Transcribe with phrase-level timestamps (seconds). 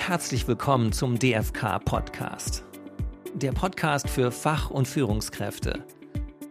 [0.00, 2.64] Herzlich willkommen zum DFK Podcast.
[3.34, 5.84] Der Podcast für Fach- und Führungskräfte.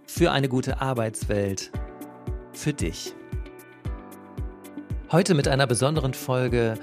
[0.05, 1.71] Für eine gute Arbeitswelt.
[2.54, 3.13] Für dich.
[5.12, 6.75] Heute mit einer besonderen Folge.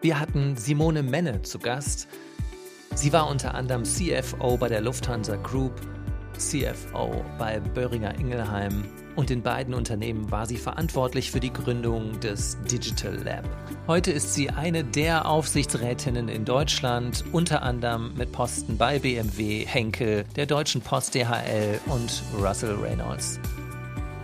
[0.00, 2.08] Wir hatten Simone Menne zu Gast.
[2.94, 5.78] Sie war unter anderem CFO bei der Lufthansa Group,
[6.38, 8.84] CFO bei Böhringer Ingelheim
[9.16, 13.44] und in beiden Unternehmen war sie verantwortlich für die Gründung des Digital Lab.
[13.86, 20.24] Heute ist sie eine der Aufsichtsrätinnen in Deutschland, unter anderem mit Posten bei BMW, Henkel,
[20.36, 23.38] der Deutschen Post DHL und Russell Reynolds.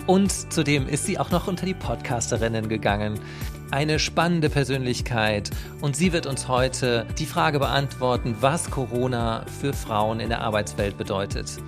[0.07, 3.21] Und zudem ist sie auch noch unter die Podcasterinnen gegangen.
[3.71, 5.51] Eine spannende Persönlichkeit
[5.81, 10.99] und sie wird uns heute die Frage beantworten, was Corona für Frauen in der Arbeitswelt
[10.99, 11.59] bedeutet.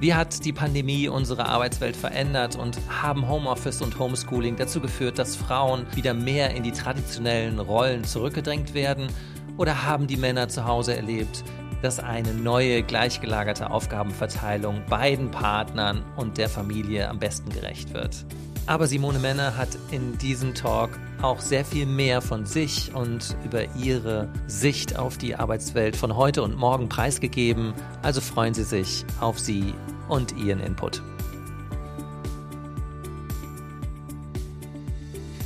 [0.00, 5.34] Wie hat die Pandemie unsere Arbeitswelt verändert und haben Homeoffice und Homeschooling dazu geführt, dass
[5.34, 9.08] Frauen wieder mehr in die traditionellen Rollen zurückgedrängt werden?
[9.56, 11.42] Oder haben die Männer zu Hause erlebt,
[11.82, 18.24] dass eine neue, gleichgelagerte Aufgabenverteilung beiden Partnern und der Familie am besten gerecht wird?
[18.68, 20.90] Aber Simone Männer hat in diesem Talk
[21.22, 26.42] auch sehr viel mehr von sich und über ihre Sicht auf die Arbeitswelt von heute
[26.42, 27.72] und morgen preisgegeben.
[28.02, 29.72] Also freuen Sie sich auf sie
[30.10, 31.02] und Ihren Input.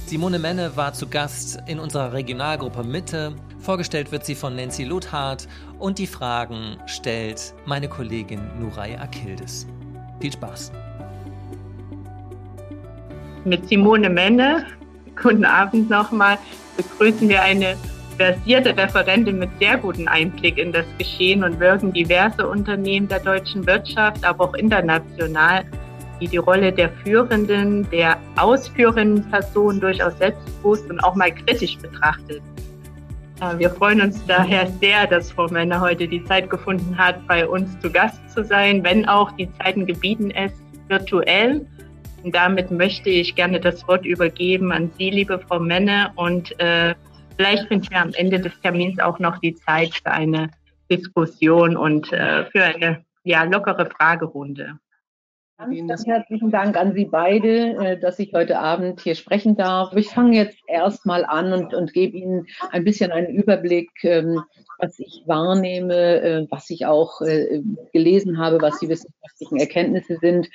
[0.06, 3.36] Simone Menne war zu Gast in unserer Regionalgruppe Mitte.
[3.60, 5.46] Vorgestellt wird sie von Nancy Luthardt
[5.78, 9.68] und die Fragen stellt meine Kollegin Nuray Akildes.
[10.20, 10.72] Viel Spaß!
[13.44, 14.66] Mit Simone Menne
[15.20, 16.38] Guten Abend nochmal.
[16.76, 17.76] Begrüßen wir eine
[18.16, 23.66] versierte Referentin mit sehr gutem Einblick in das Geschehen und Wirken diverser Unternehmen der deutschen
[23.66, 25.64] Wirtschaft, aber auch international,
[26.20, 32.42] die die Rolle der führenden, der ausführenden Person durchaus selbstbewusst und auch mal kritisch betrachtet.
[33.40, 37.46] Äh, wir freuen uns daher sehr, dass Frau Männer heute die Zeit gefunden hat, bei
[37.46, 40.52] uns zu Gast zu sein, wenn auch die Zeiten gebieten es
[40.88, 41.66] virtuell.
[42.22, 46.12] Und damit möchte ich gerne das Wort übergeben an Sie, liebe Frau Menne.
[46.16, 46.94] Und äh,
[47.36, 50.50] vielleicht finden wir am Ende des Termins auch noch die Zeit für eine
[50.90, 54.78] Diskussion und äh, für eine ja, lockere Fragerunde.
[55.86, 59.94] Ganz herzlichen Dank an Sie beide, äh, dass ich heute Abend hier sprechen darf.
[59.94, 64.42] Ich fange jetzt erstmal an und, und gebe Ihnen ein bisschen einen Überblick, ähm,
[64.82, 67.62] was ich wahrnehme, äh, was ich auch äh,
[67.92, 70.48] gelesen habe, was die wissenschaftlichen Erkenntnisse sind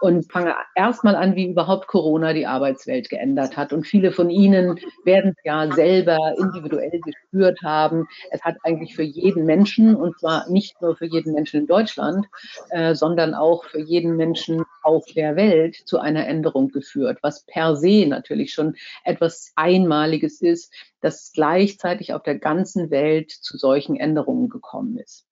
[0.00, 3.72] und fange erstmal an, wie überhaupt Corona die Arbeitswelt geändert hat.
[3.72, 8.06] Und viele von Ihnen werden es ja selber individuell gespürt haben.
[8.30, 12.26] Es hat eigentlich für jeden Menschen, und zwar nicht nur für jeden Menschen in Deutschland,
[12.92, 18.06] sondern auch für jeden Menschen auf der Welt zu einer Änderung geführt, was per se
[18.06, 24.98] natürlich schon etwas Einmaliges ist, dass gleichzeitig auf der ganzen Welt zu solchen Änderungen gekommen
[24.98, 25.26] ist.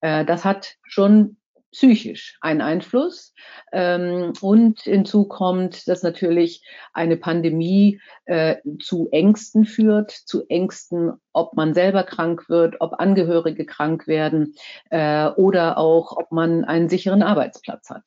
[0.00, 1.36] Äh, das hat schon
[1.72, 3.34] psychisch einen Einfluss.
[3.72, 6.62] Ähm, und hinzu kommt, dass natürlich
[6.92, 13.64] eine Pandemie äh, zu Ängsten führt, zu Ängsten, ob man selber krank wird, ob Angehörige
[13.64, 14.54] krank werden
[14.90, 18.04] äh, oder auch, ob man einen sicheren Arbeitsplatz hat.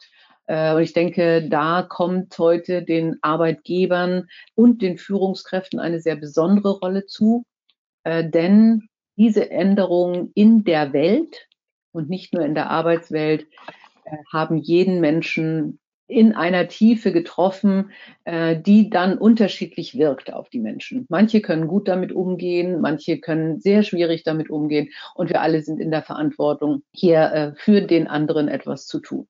[0.48, 6.80] Äh, und ich denke, da kommt heute den Arbeitgebern und den Führungskräften eine sehr besondere
[6.80, 7.44] Rolle zu,
[8.04, 11.48] äh, denn diese Änderungen in der Welt
[11.92, 13.48] und nicht nur in der Arbeitswelt
[14.06, 17.90] äh, haben jeden Menschen in einer Tiefe getroffen,
[18.28, 21.08] die dann unterschiedlich wirkt auf die Menschen.
[21.10, 25.80] Manche können gut damit umgehen, manche können sehr schwierig damit umgehen und wir alle sind
[25.80, 29.28] in der Verantwortung, hier für den anderen etwas zu tun.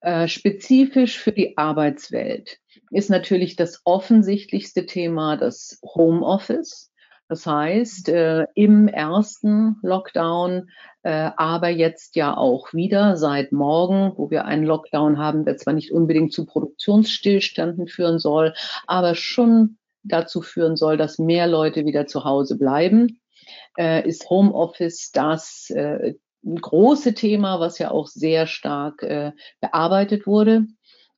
[0.00, 2.58] Äh, spezifisch für die Arbeitswelt
[2.90, 6.92] ist natürlich das offensichtlichste Thema das Homeoffice.
[7.28, 10.70] Das heißt, äh, im ersten Lockdown,
[11.02, 15.74] äh, aber jetzt ja auch wieder seit morgen, wo wir einen Lockdown haben, der zwar
[15.74, 18.54] nicht unbedingt zu Produktionsstillständen führen soll,
[18.86, 23.20] aber schon dazu führen soll, dass mehr Leute wieder zu Hause bleiben,
[23.76, 26.14] äh, ist Homeoffice das äh,
[26.56, 30.66] große Thema, was ja auch sehr stark äh, bearbeitet wurde.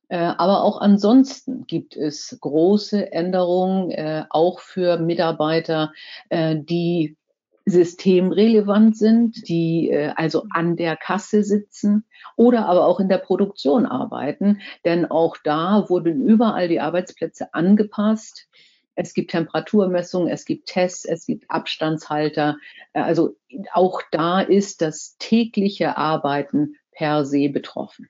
[0.09, 5.93] Äh, aber auch ansonsten gibt es große Änderungen, äh, auch für Mitarbeiter,
[6.31, 7.17] die
[7.65, 12.05] systemrelevant sind, die also an der Kasse sitzen
[12.35, 14.61] oder aber auch in der Produktion arbeiten.
[14.83, 18.47] Denn auch da wurden überall die Arbeitsplätze angepasst.
[18.95, 22.57] Es gibt Temperaturmessungen, es gibt Tests, es gibt Abstandshalter.
[22.93, 23.35] Äh, also
[23.73, 28.09] auch da ist das tägliche Arbeiten per se betroffen.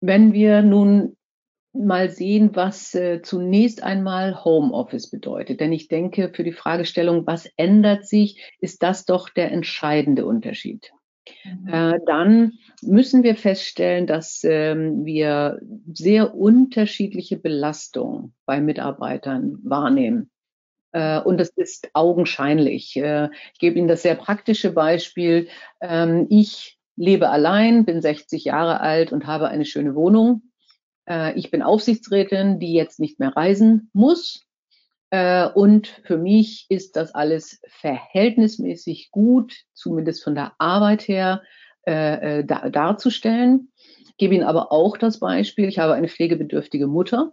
[0.00, 1.16] Wenn wir nun
[1.74, 5.60] mal sehen, was äh, zunächst einmal Homeoffice bedeutet.
[5.60, 10.92] Denn ich denke, für die Fragestellung, was ändert sich, ist das doch der entscheidende Unterschied.
[11.44, 11.68] Mhm.
[11.68, 15.60] Äh, dann müssen wir feststellen, dass ähm, wir
[15.92, 20.30] sehr unterschiedliche Belastungen bei Mitarbeitern wahrnehmen.
[20.94, 22.96] Äh, und das ist augenscheinlich.
[22.96, 25.48] Äh, ich gebe Ihnen das sehr praktische Beispiel.
[25.80, 30.42] Ähm, ich lebe allein, bin 60 Jahre alt und habe eine schöne Wohnung.
[31.34, 34.46] Ich bin Aufsichtsrätin, die jetzt nicht mehr reisen muss.
[35.14, 41.42] Äh, und für mich ist das alles verhältnismäßig gut, zumindest von der Arbeit her,
[41.86, 43.70] äh, äh da, darzustellen.
[44.00, 47.32] Ich gebe Ihnen aber auch das Beispiel, ich habe eine pflegebedürftige Mutter,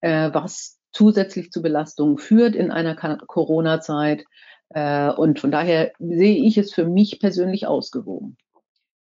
[0.00, 4.24] was zusätzlich zu Belastungen führt in einer Corona-Zeit.
[4.68, 8.36] Und von daher sehe ich es für mich persönlich ausgewogen.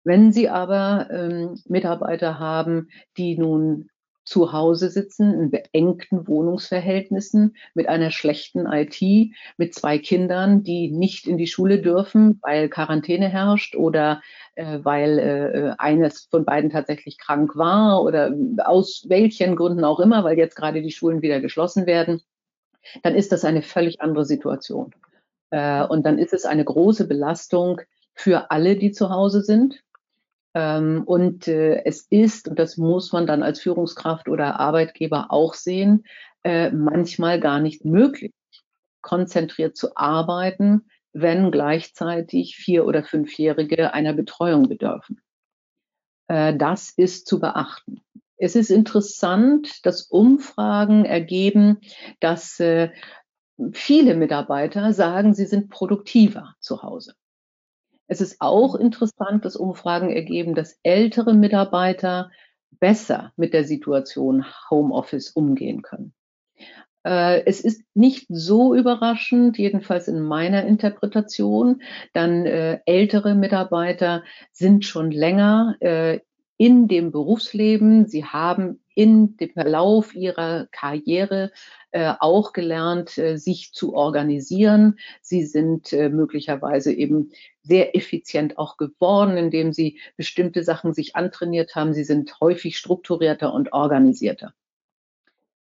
[0.04, 3.90] Wenn Sie aber ähm, Mitarbeiter haben, die nun
[4.32, 11.28] zu Hause sitzen, in beengten Wohnungsverhältnissen, mit einer schlechten IT, mit zwei Kindern, die nicht
[11.28, 14.22] in die Schule dürfen, weil Quarantäne herrscht oder
[14.56, 18.34] äh, weil äh, eines von beiden tatsächlich krank war oder
[18.64, 22.22] aus welchen Gründen auch immer, weil jetzt gerade die Schulen wieder geschlossen werden,
[23.04, 24.94] dann ist das eine völlig andere Situation.
[25.50, 27.82] Äh, und dann ist es eine große Belastung
[28.14, 29.84] für alle, die zu Hause sind.
[30.54, 35.54] Ähm, und äh, es ist, und das muss man dann als Führungskraft oder Arbeitgeber auch
[35.54, 36.04] sehen,
[36.44, 38.34] äh, manchmal gar nicht möglich,
[39.02, 45.22] konzentriert zu arbeiten, wenn gleichzeitig vier- oder fünfjährige einer Betreuung bedürfen.
[46.28, 48.02] Äh, das ist zu beachten.
[48.38, 51.80] Es ist interessant, dass Umfragen ergeben,
[52.22, 57.14] dass viele Mitarbeiter sagen, sie sind produktiver zu Hause.
[58.12, 62.30] Es ist auch interessant, dass Umfragen ergeben, dass ältere Mitarbeiter
[62.78, 66.14] besser mit der Situation Homeoffice umgehen können.
[67.06, 74.84] Äh, es ist nicht so überraschend, jedenfalls in meiner Interpretation, dann äh, ältere Mitarbeiter sind
[74.84, 76.20] schon länger äh,
[76.58, 78.08] in dem Berufsleben.
[78.08, 81.52] Sie haben in dem Verlauf ihrer Karriere
[81.92, 85.00] äh, auch gelernt, äh, sich zu organisieren.
[85.22, 87.32] Sie sind äh, möglicherweise eben
[87.64, 91.94] sehr effizient auch geworden, indem sie bestimmte Sachen sich antrainiert haben.
[91.94, 94.54] Sie sind häufig strukturierter und organisierter.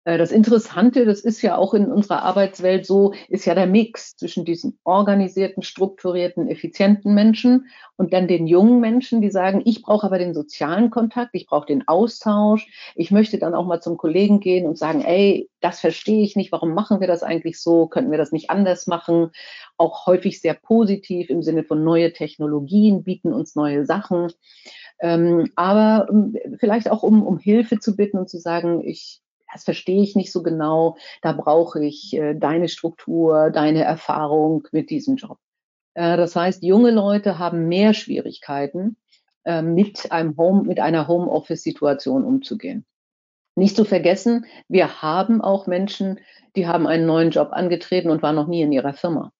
[0.04, 4.16] Äh, das Interessante, das ist ja auch in unserer Arbeitswelt so, ist ja der Mix
[4.16, 7.66] zwischen diesen organisierten, strukturierten, effizienten Menschen
[7.96, 11.66] und dann den jungen Menschen, die sagen, ich brauche aber den sozialen Kontakt, ich brauche
[11.66, 12.66] den Austausch,
[12.96, 16.50] ich möchte dann auch mal zum Kollegen gehen und sagen, ey, das verstehe ich nicht,
[16.50, 19.30] warum machen wir das eigentlich so, könnten wir das nicht anders machen?
[19.76, 24.32] Auch häufig sehr positiv im Sinne von neue Technologien bieten uns neue Sachen.
[25.00, 29.20] Ähm, aber ähm, vielleicht auch um, um Hilfe zu bitten und zu sagen, ich,
[29.52, 34.90] das verstehe ich nicht so genau, da brauche ich äh, deine Struktur, deine Erfahrung mit
[34.90, 35.38] diesem Job.
[35.94, 38.96] Äh, das heißt, junge Leute haben mehr Schwierigkeiten,
[39.44, 42.84] äh, mit, einem Home, mit einer Homeoffice-Situation umzugehen.
[43.54, 46.20] Nicht zu vergessen, wir haben auch Menschen,
[46.56, 49.32] die haben einen neuen Job angetreten und waren noch nie in ihrer Firma.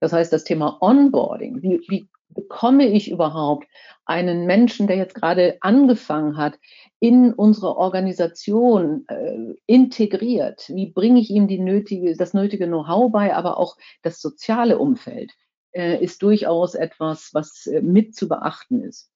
[0.00, 3.66] Das heißt, das Thema Onboarding, wie, wie bekomme ich überhaupt
[4.04, 6.58] einen Menschen, der jetzt gerade angefangen hat,
[6.98, 10.68] in unsere Organisation äh, integriert?
[10.68, 15.32] Wie bringe ich ihm die nötige, das nötige Know-how bei, aber auch das soziale Umfeld
[15.72, 19.10] äh, ist durchaus etwas, was äh, mit zu beachten ist.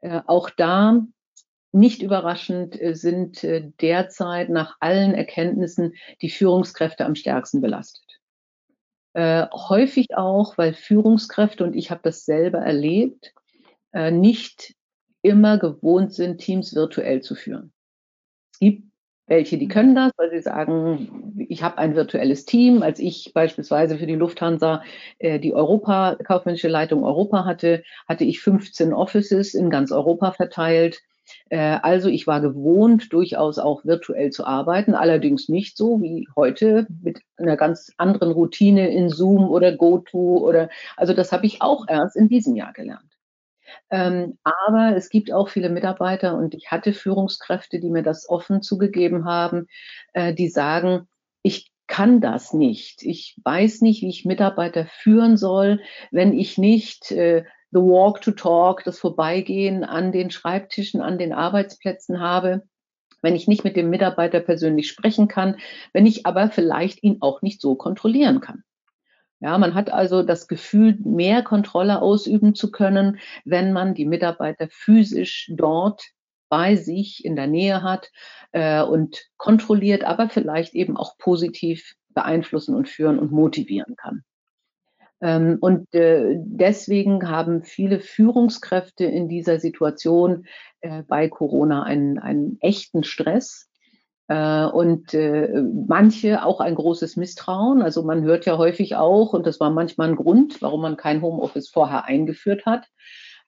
[0.00, 1.04] Äh, auch da
[1.72, 8.04] nicht überraschend äh, sind äh, derzeit nach allen Erkenntnissen die Führungskräfte am stärksten belastet.
[9.14, 13.34] Äh, häufig auch, weil Führungskräfte, und ich habe das selber erlebt,
[13.92, 14.74] äh, nicht
[15.22, 17.72] immer gewohnt sind, Teams virtuell zu führen.
[18.52, 18.92] Es gibt
[19.28, 22.82] welche, die können das, weil sie sagen, ich habe ein virtuelles Team.
[22.82, 24.82] Als ich beispielsweise für die Lufthansa
[25.18, 31.00] äh, die Europa, kaufmännische Leitung Europa hatte, hatte ich 15 Offices in ganz Europa verteilt.
[31.50, 36.86] Äh, also ich war gewohnt, durchaus auch virtuell zu arbeiten, allerdings nicht so wie heute
[37.02, 41.86] mit einer ganz anderen Routine in Zoom oder GoTo oder, also das habe ich auch
[41.88, 43.12] erst in diesem Jahr gelernt.
[43.90, 48.62] Ähm, aber es gibt auch viele Mitarbeiter und ich hatte Führungskräfte, die mir das offen
[48.62, 49.66] zugegeben haben,
[50.12, 51.08] äh, die sagen,
[51.42, 53.02] ich kann das nicht.
[53.02, 58.30] Ich weiß nicht, wie ich Mitarbeiter führen soll, wenn ich nicht äh, the walk to
[58.30, 62.62] talk, das Vorbeigehen an den Schreibtischen, an den Arbeitsplätzen habe,
[63.22, 65.56] wenn ich nicht mit dem Mitarbeiter persönlich sprechen kann,
[65.92, 68.62] wenn ich aber vielleicht ihn auch nicht so kontrollieren kann.
[69.40, 74.68] Ja, man hat also das Gefühl, mehr Kontrolle ausüben zu können, wenn man die Mitarbeiter
[74.70, 76.04] physisch dort
[76.48, 78.10] bei sich in der Nähe hat
[78.52, 84.22] äh, und kontrolliert, aber vielleicht eben auch positiv beeinflussen und führen und motivieren kann.
[85.22, 90.46] Ähm, und äh, deswegen haben viele Führungskräfte in dieser Situation
[90.80, 93.70] äh, bei Corona einen, einen echten Stress
[94.26, 95.16] äh, und
[95.86, 97.82] manche auch ein großes Misstrauen.
[97.82, 101.22] Also man hört ja häufig auch, und das war manchmal ein Grund, warum man kein
[101.22, 102.88] Homeoffice vorher eingeführt hat.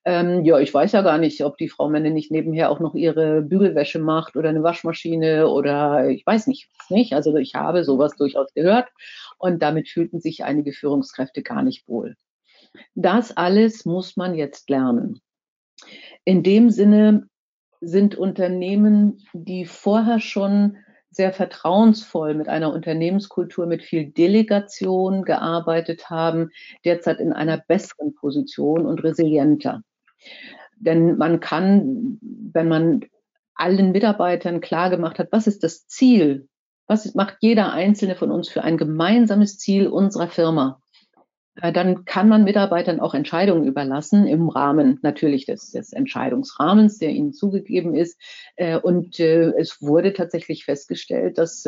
[0.07, 2.95] Ähm, ja, ich weiß ja gar nicht, ob die Frau Menne nicht nebenher auch noch
[2.95, 7.15] ihre Bügelwäsche macht oder eine Waschmaschine oder ich weiß nicht, nicht.
[7.15, 8.89] Also ich habe sowas durchaus gehört
[9.39, 12.17] und damit fühlten sich einige Führungskräfte gar nicht wohl.
[12.95, 15.21] Das alles muss man jetzt lernen.
[16.25, 17.29] In dem Sinne
[17.81, 20.77] sind Unternehmen, die vorher schon
[21.11, 26.51] sehr vertrauensvoll mit einer Unternehmenskultur mit viel Delegation gearbeitet haben,
[26.85, 29.83] derzeit in einer besseren Position und resilienter.
[30.77, 33.05] Denn man kann, wenn man
[33.55, 36.49] allen Mitarbeitern klar gemacht hat, was ist das Ziel
[36.87, 40.81] was macht jeder einzelne von uns für ein gemeinsames Ziel unserer Firma?
[41.57, 47.11] Äh, dann kann man Mitarbeitern auch Entscheidungen überlassen im Rahmen natürlich des, des Entscheidungsrahmens, der
[47.11, 48.21] ihnen zugegeben ist.
[48.57, 51.67] Äh, und äh, es wurde tatsächlich festgestellt, dass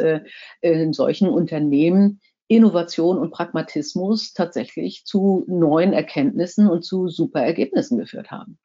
[0.61, 8.31] in solchen Unternehmen Innovation und Pragmatismus tatsächlich zu neuen Erkenntnissen und zu super Ergebnissen geführt
[8.31, 8.59] haben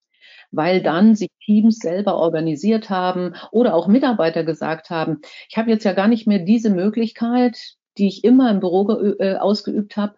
[0.52, 5.86] weil dann sich Teams selber organisiert haben oder auch Mitarbeiter gesagt haben, ich habe jetzt
[5.86, 7.58] ja gar nicht mehr diese Möglichkeit,
[7.98, 10.16] die ich immer im Büro äh, ausgeübt habe,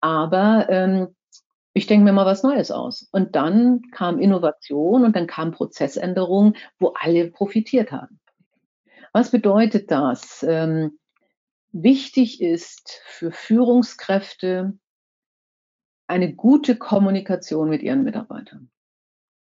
[0.00, 1.08] aber ähm,
[1.74, 3.08] ich denke mir mal was Neues aus.
[3.12, 8.20] Und dann kam Innovation und dann kam Prozessänderung, wo alle profitiert haben.
[9.14, 10.44] Was bedeutet das?
[10.46, 10.98] Ähm,
[11.72, 14.74] wichtig ist für Führungskräfte
[16.06, 18.70] eine gute Kommunikation mit ihren Mitarbeitern.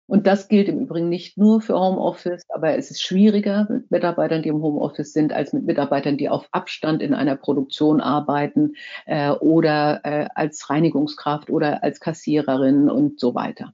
[0.10, 4.42] Und das gilt im Übrigen nicht nur für Homeoffice, aber es ist schwieriger mit Mitarbeitern,
[4.42, 9.32] die im Homeoffice sind, als mit Mitarbeitern, die auf Abstand in einer Produktion arbeiten äh,
[9.32, 13.74] oder äh, als Reinigungskraft oder als Kassiererin und so weiter.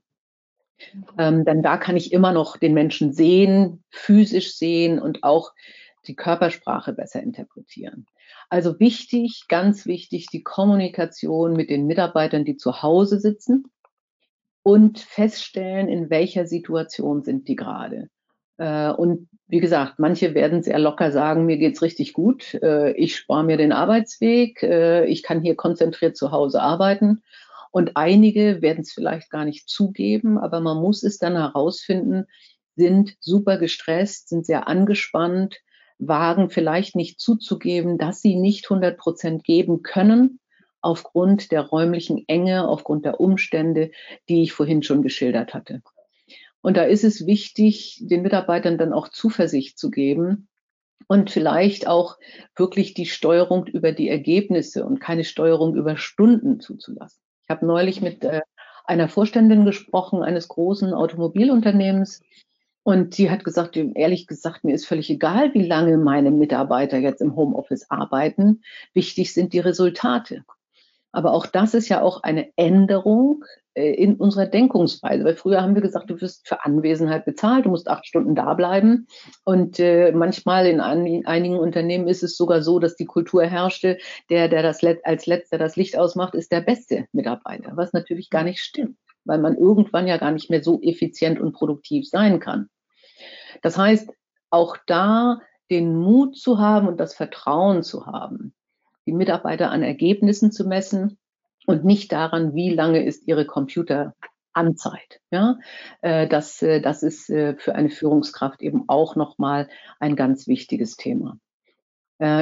[1.19, 5.53] Ähm, denn da kann ich immer noch den Menschen sehen, physisch sehen und auch
[6.07, 8.07] die Körpersprache besser interpretieren.
[8.49, 13.65] Also wichtig, ganz wichtig, die Kommunikation mit den Mitarbeitern, die zu Hause sitzen
[14.63, 18.09] und feststellen, in welcher Situation sind die gerade.
[18.57, 23.15] Äh, und wie gesagt, manche werden sehr locker sagen, mir geht's richtig gut, äh, ich
[23.15, 27.23] spare mir den Arbeitsweg, äh, ich kann hier konzentriert zu Hause arbeiten.
[27.71, 32.25] Und einige werden es vielleicht gar nicht zugeben, aber man muss es dann herausfinden,
[32.75, 35.59] sind super gestresst, sind sehr angespannt,
[36.07, 40.39] wagen vielleicht nicht zuzugeben, dass sie nicht 100 Prozent geben können
[40.81, 43.91] aufgrund der räumlichen Enge, aufgrund der Umstände,
[44.27, 45.81] die ich vorhin schon geschildert hatte.
[46.61, 50.47] Und da ist es wichtig, den Mitarbeitern dann auch Zuversicht zu geben
[51.07, 52.17] und vielleicht auch
[52.55, 57.21] wirklich die Steuerung über die Ergebnisse und keine Steuerung über Stunden zuzulassen.
[57.43, 58.41] Ich habe neulich mit äh,
[58.85, 62.21] einer Vorständin gesprochen eines großen Automobilunternehmens,
[62.83, 67.21] und die hat gesagt, ehrlich gesagt, mir ist völlig egal, wie lange meine Mitarbeiter jetzt
[67.21, 68.61] im Homeoffice arbeiten.
[68.93, 70.43] Wichtig sind die Resultate.
[71.13, 75.23] Aber auch das ist ja auch eine Änderung äh, in unserer Denkungsweise.
[75.23, 78.53] Weil früher haben wir gesagt, du wirst für Anwesenheit bezahlt, du musst acht Stunden da
[78.55, 79.07] bleiben.
[79.45, 83.97] Und äh, manchmal in einigen Unternehmen ist es sogar so, dass die Kultur herrschte,
[84.29, 88.43] der, der das als letzter das Licht ausmacht, ist der beste Mitarbeiter, was natürlich gar
[88.43, 92.69] nicht stimmt, weil man irgendwann ja gar nicht mehr so effizient und produktiv sein kann.
[93.61, 94.09] Das heißt,
[94.49, 95.39] auch da
[95.71, 98.53] den Mut zu haben und das Vertrauen zu haben,
[99.05, 101.17] die Mitarbeiter an Ergebnissen zu messen
[101.65, 105.21] und nicht daran, wie lange ist ihre Computeranzeit.
[105.31, 105.57] Ja,
[106.01, 110.95] äh, das, äh, das ist äh, für eine Führungskraft eben auch nochmal ein ganz wichtiges
[110.95, 111.39] Thema.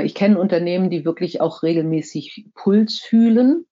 [0.04, 3.66] Ich kenne Unternehmen, die wirklich auch regelmäßig Puls fühlen.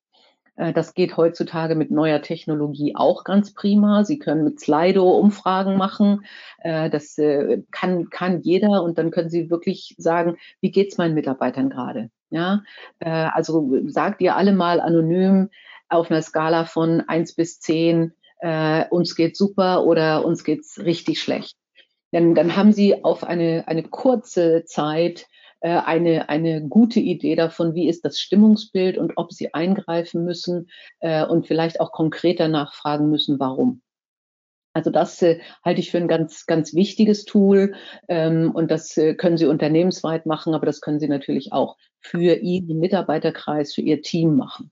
[0.74, 4.04] Das geht heutzutage mit neuer Technologie auch ganz prima.
[4.04, 6.26] Sie können mit Slido Umfragen machen.
[6.62, 7.16] Das
[7.72, 12.10] kann, kann jeder und dann können Sie wirklich sagen, wie geht's meinen Mitarbeitern gerade?
[12.30, 12.64] Ja,
[13.00, 15.50] äh, also sagt ihr alle mal anonym
[15.90, 21.22] auf einer Skala von eins bis zehn, äh, uns geht's super oder uns geht's richtig
[21.22, 21.58] schlecht.
[22.14, 25.28] Denn dann haben sie auf eine, eine kurze Zeit
[25.62, 30.70] äh, eine, eine gute Idee davon, wie ist das Stimmungsbild und ob sie eingreifen müssen
[31.00, 33.82] äh, und vielleicht auch konkreter nachfragen müssen, warum.
[34.74, 37.74] Also das äh, halte ich für ein ganz, ganz wichtiges Tool
[38.08, 42.36] ähm, und das äh, können Sie unternehmensweit machen, aber das können Sie natürlich auch für
[42.36, 44.72] Ihren Mitarbeiterkreis, für Ihr Team machen.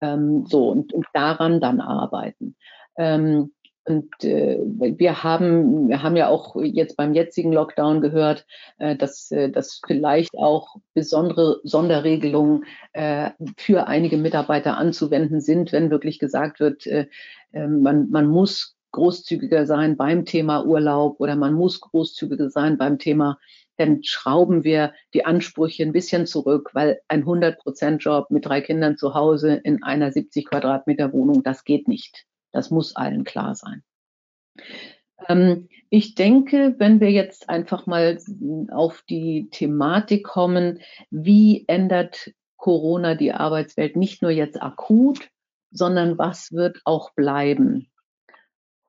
[0.00, 2.56] Ähm, so und, und daran dann arbeiten.
[2.98, 3.52] Ähm,
[3.86, 8.44] Und äh, wir haben, wir haben ja auch jetzt beim jetzigen Lockdown gehört,
[8.78, 12.64] äh, dass, äh, dass vielleicht auch besondere Sonderregelungen
[12.94, 17.06] äh, für einige Mitarbeiter anzuwenden sind, wenn wirklich gesagt wird, äh,
[17.52, 22.98] äh, man, man muss großzügiger sein beim Thema Urlaub oder man muss großzügiger sein beim
[22.98, 23.38] Thema,
[23.76, 29.14] dann schrauben wir die Ansprüche ein bisschen zurück, weil ein 100-Prozent-Job mit drei Kindern zu
[29.14, 32.26] Hause in einer 70 Quadratmeter Wohnung, das geht nicht.
[32.52, 33.82] Das muss allen klar sein.
[35.28, 38.18] Ähm, ich denke, wenn wir jetzt einfach mal
[38.70, 45.28] auf die Thematik kommen, wie ändert Corona die Arbeitswelt nicht nur jetzt akut,
[45.70, 47.90] sondern was wird auch bleiben?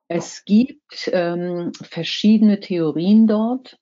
[0.08, 3.78] Es gibt ähm, verschiedene Theorien dort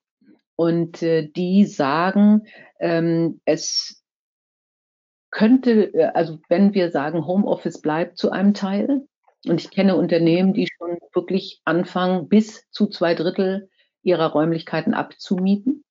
[0.56, 2.48] und äh, die sagen,
[2.80, 4.02] ähm, es
[5.30, 9.06] könnte, äh, also wenn wir sagen, Homeoffice bleibt zu einem Teil,
[9.48, 13.68] und ich kenne Unternehmen, die schon wirklich anfangen, bis zu zwei Drittel
[14.02, 15.84] ihrer Räumlichkeiten abzumieten.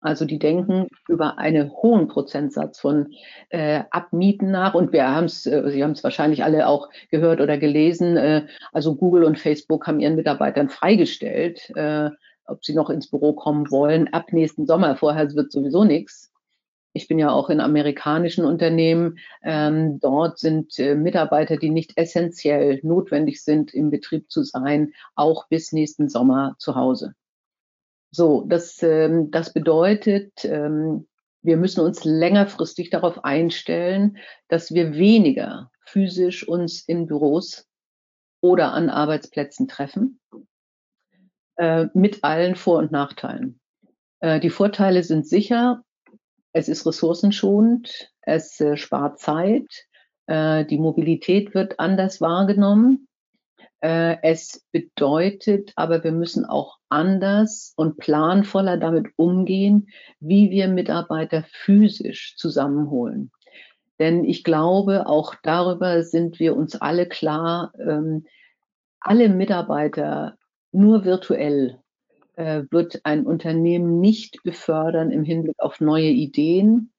[0.00, 3.12] Also die denken über einen hohen Prozentsatz von
[3.48, 4.74] äh, Abmieten nach.
[4.74, 8.16] Und wir haben es, äh, Sie haben es wahrscheinlich alle auch gehört oder gelesen.
[8.16, 12.10] Äh, also Google und Facebook haben ihren Mitarbeitern freigestellt, äh,
[12.44, 14.96] ob sie noch ins Büro kommen wollen, ab nächsten Sommer.
[14.96, 16.30] Vorher wird sowieso nichts.
[16.96, 19.18] Ich bin ja auch in amerikanischen Unternehmen.
[19.42, 25.46] Ähm, dort sind äh, Mitarbeiter, die nicht essentiell notwendig sind, im Betrieb zu sein, auch
[25.48, 27.12] bis nächsten Sommer zu Hause.
[28.10, 31.06] So, das, ähm, das bedeutet, ähm,
[31.42, 34.16] wir müssen uns längerfristig darauf einstellen,
[34.48, 37.68] dass wir weniger physisch uns in Büros
[38.40, 40.18] oder an Arbeitsplätzen treffen,
[41.56, 43.60] äh, mit allen Vor- und Nachteilen.
[44.20, 45.82] Äh, die Vorteile sind sicher,
[46.56, 49.68] es ist ressourcenschonend, es äh, spart Zeit,
[50.26, 53.08] äh, die Mobilität wird anders wahrgenommen.
[53.80, 61.44] Äh, es bedeutet aber, wir müssen auch anders und planvoller damit umgehen, wie wir Mitarbeiter
[61.46, 63.30] physisch zusammenholen.
[63.98, 68.24] Denn ich glaube, auch darüber sind wir uns alle klar, ähm,
[68.98, 70.38] alle Mitarbeiter
[70.72, 71.80] nur virtuell
[72.36, 76.92] äh, wird ein Unternehmen nicht befördern im Hinblick auf neue Ideen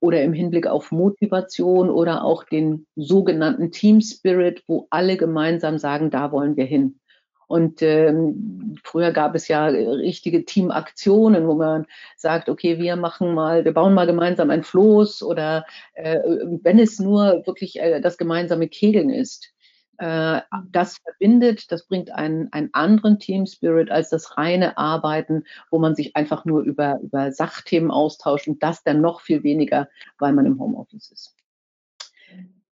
[0.00, 6.10] oder im Hinblick auf Motivation oder auch den sogenannten Team Spirit, wo alle gemeinsam sagen,
[6.10, 7.00] da wollen wir hin.
[7.46, 13.64] Und ähm, früher gab es ja richtige Teamaktionen, wo man sagt, okay, wir machen mal,
[13.64, 16.18] wir bauen mal gemeinsam ein Floß oder äh,
[16.62, 19.53] wenn es nur wirklich äh, das gemeinsame Kegeln ist.
[19.98, 25.78] Äh, das verbindet, das bringt einen, einen anderen Team Spirit als das reine Arbeiten, wo
[25.78, 30.32] man sich einfach nur über, über Sachthemen austauscht und das dann noch viel weniger, weil
[30.32, 31.36] man im Homeoffice ist.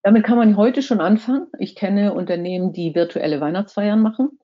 [0.04, 1.48] Damit kann man heute schon anfangen.
[1.60, 4.40] Ich kenne Unternehmen, die virtuelle Weihnachtsfeiern machen.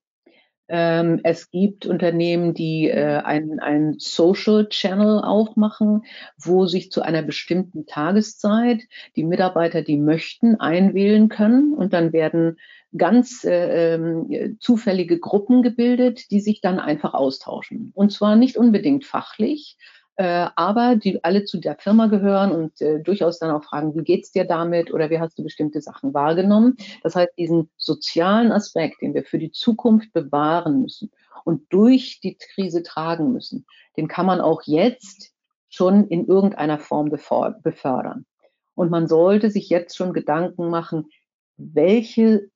[0.69, 6.03] Ähm, es gibt Unternehmen, die äh, einen, Social Channel aufmachen,
[6.37, 8.83] wo sich zu einer bestimmten Tageszeit
[9.15, 12.57] die Mitarbeiter, die möchten, einwählen können und dann werden
[12.95, 17.91] ganz äh, ähm, zufällige Gruppen gebildet, die sich dann einfach austauschen.
[17.93, 19.77] Und zwar nicht unbedingt fachlich,
[20.17, 24.03] äh, aber die alle zu der Firma gehören und äh, durchaus dann auch fragen, wie
[24.03, 26.75] geht's dir damit oder wie hast du bestimmte Sachen wahrgenommen?
[27.03, 31.11] Das heißt, diesen sozialen Aspekt, den wir für die Zukunft bewahren müssen
[31.45, 35.33] und durch die Krise tragen müssen, den kann man auch jetzt
[35.69, 38.25] schon in irgendeiner Form befördern.
[38.73, 41.09] Und man sollte sich jetzt schon Gedanken machen,
[41.57, 42.49] welche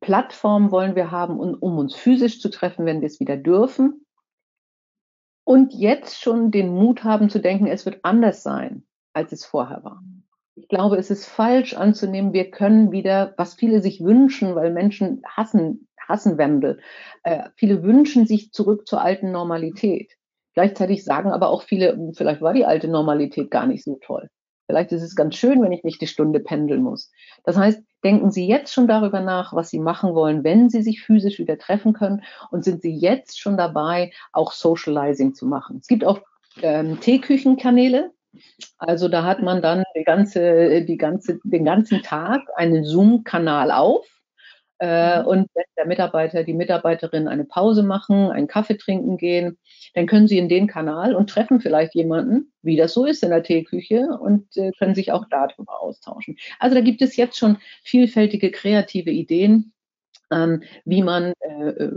[0.00, 4.05] Plattform wollen wir haben, um, um uns physisch zu treffen, wenn wir es wieder dürfen
[5.46, 8.82] und jetzt schon den Mut haben zu denken, es wird anders sein,
[9.12, 10.02] als es vorher war.
[10.56, 15.22] Ich glaube, es ist falsch anzunehmen, wir können wieder, was viele sich wünschen, weil Menschen
[15.24, 16.80] hassen, hassen Wendel.
[17.22, 20.14] Äh, viele wünschen sich zurück zur alten Normalität.
[20.54, 24.28] Gleichzeitig sagen aber auch viele, vielleicht war die alte Normalität gar nicht so toll.
[24.66, 27.12] Vielleicht ist es ganz schön, wenn ich nicht die Stunde pendeln muss.
[27.44, 31.02] Das heißt, denken Sie jetzt schon darüber nach, was Sie machen wollen, wenn Sie sich
[31.02, 35.78] physisch wieder treffen können und sind Sie jetzt schon dabei, auch Socializing zu machen.
[35.80, 36.20] Es gibt auch
[36.62, 38.10] ähm, Teeküchenkanäle.
[38.76, 44.15] Also da hat man dann die ganze, die ganze, den ganzen Tag einen Zoom-Kanal auf
[44.78, 45.26] äh, mhm.
[45.26, 49.58] und wenn der Mitarbeiter, die Mitarbeiterin eine Pause machen, einen Kaffee trinken gehen,
[49.94, 53.30] dann können sie in den Kanal und treffen vielleicht jemanden, wie das so ist in
[53.30, 56.36] der Teeküche und äh, können sich auch darüber austauschen.
[56.58, 59.72] Also da gibt es jetzt schon vielfältige kreative Ideen.
[60.30, 61.92] Ähm, wie man äh, äh,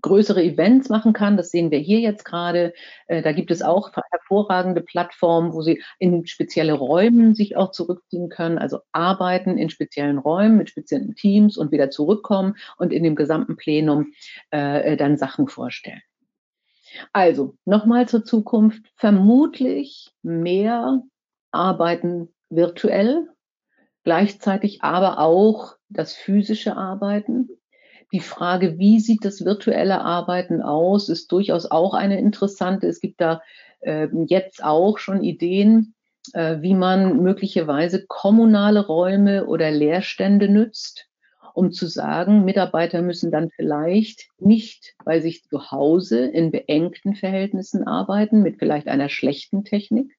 [0.00, 1.36] größere Events machen kann.
[1.36, 2.74] Das sehen wir hier jetzt gerade.
[3.06, 8.28] Äh, da gibt es auch hervorragende Plattformen, wo Sie in spezielle Räumen sich auch zurückziehen
[8.28, 13.14] können, also arbeiten in speziellen Räumen mit speziellen Teams und wieder zurückkommen und in dem
[13.14, 14.12] gesamten Plenum
[14.52, 16.02] äh, äh dann Sachen vorstellen.
[17.12, 18.84] Also nochmal zur Zukunft.
[18.96, 21.02] Vermutlich mehr
[21.50, 23.28] arbeiten virtuell,
[24.04, 27.48] gleichzeitig aber auch das physische Arbeiten.
[28.12, 32.86] Die Frage, wie sieht das virtuelle Arbeiten aus, ist durchaus auch eine interessante.
[32.86, 33.42] Es gibt da
[33.80, 35.94] äh, jetzt auch schon Ideen,
[36.32, 41.06] äh, wie man möglicherweise kommunale Räume oder Leerstände nützt,
[41.54, 47.86] um zu sagen, Mitarbeiter müssen dann vielleicht nicht bei sich zu Hause in beengten Verhältnissen
[47.86, 50.16] arbeiten, mit vielleicht einer schlechten Technik,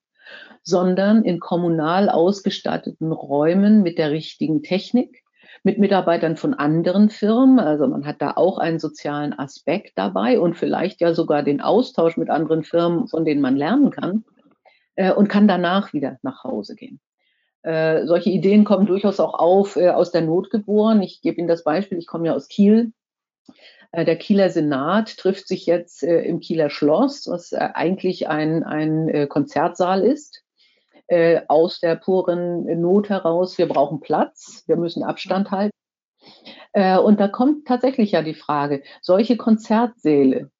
[0.64, 5.25] sondern in kommunal ausgestatteten Räumen mit der richtigen Technik,
[5.66, 7.60] mit Mitarbeitern von anderen Firmen.
[7.60, 12.18] Also man hat da auch einen sozialen Aspekt dabei und vielleicht ja sogar den Austausch
[12.18, 14.24] mit anderen Firmen, von denen man lernen kann
[14.94, 17.00] äh, und kann danach wieder nach Hause gehen.
[17.64, 21.02] Äh, solche Ideen kommen durchaus auch auf, äh, aus der Not geboren.
[21.02, 22.94] Ich gebe Ihnen das Beispiel, ich komme ja aus Kiel.
[23.92, 30.45] Der Kieler Senat trifft sich jetzt im Kieler Schloss, was eigentlich ein, ein Konzertsaal ist
[31.08, 35.78] äh, aus der puren Not heraus, wir brauchen Platz, wir müssen Abstand halten.
[36.74, 40.52] Äh, und da kommt tatsächlich ja die Frage, solche Konzertsäle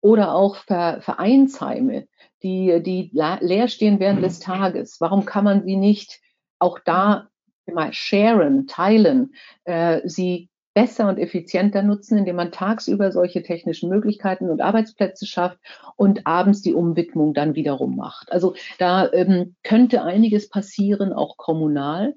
[0.00, 2.06] oder auch Vereinsheime,
[2.42, 6.20] die, die leer stehen während des Tages, warum kann man sie nicht
[6.58, 7.28] auch da
[7.72, 14.50] mal sharen, teilen, äh, sie besser und effizienter nutzen, indem man tagsüber solche technischen Möglichkeiten
[14.50, 15.58] und Arbeitsplätze schafft
[15.96, 18.32] und abends die Umwidmung dann wiederum macht.
[18.32, 22.14] Also da ähm, könnte einiges passieren, auch kommunal.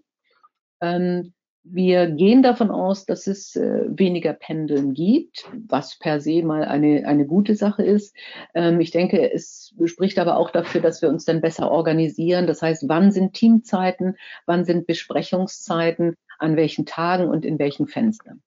[0.82, 1.34] Ähm,
[1.68, 7.08] wir gehen davon aus, dass es äh, weniger Pendeln gibt, was per se mal eine,
[7.08, 8.16] eine gute Sache ist.
[8.54, 12.46] Ähm, ich denke, es spricht aber auch dafür, dass wir uns dann besser organisieren.
[12.46, 14.16] Das heißt, wann sind Teamzeiten,
[14.46, 18.42] wann sind Besprechungszeiten, an welchen Tagen und in welchen Fenstern.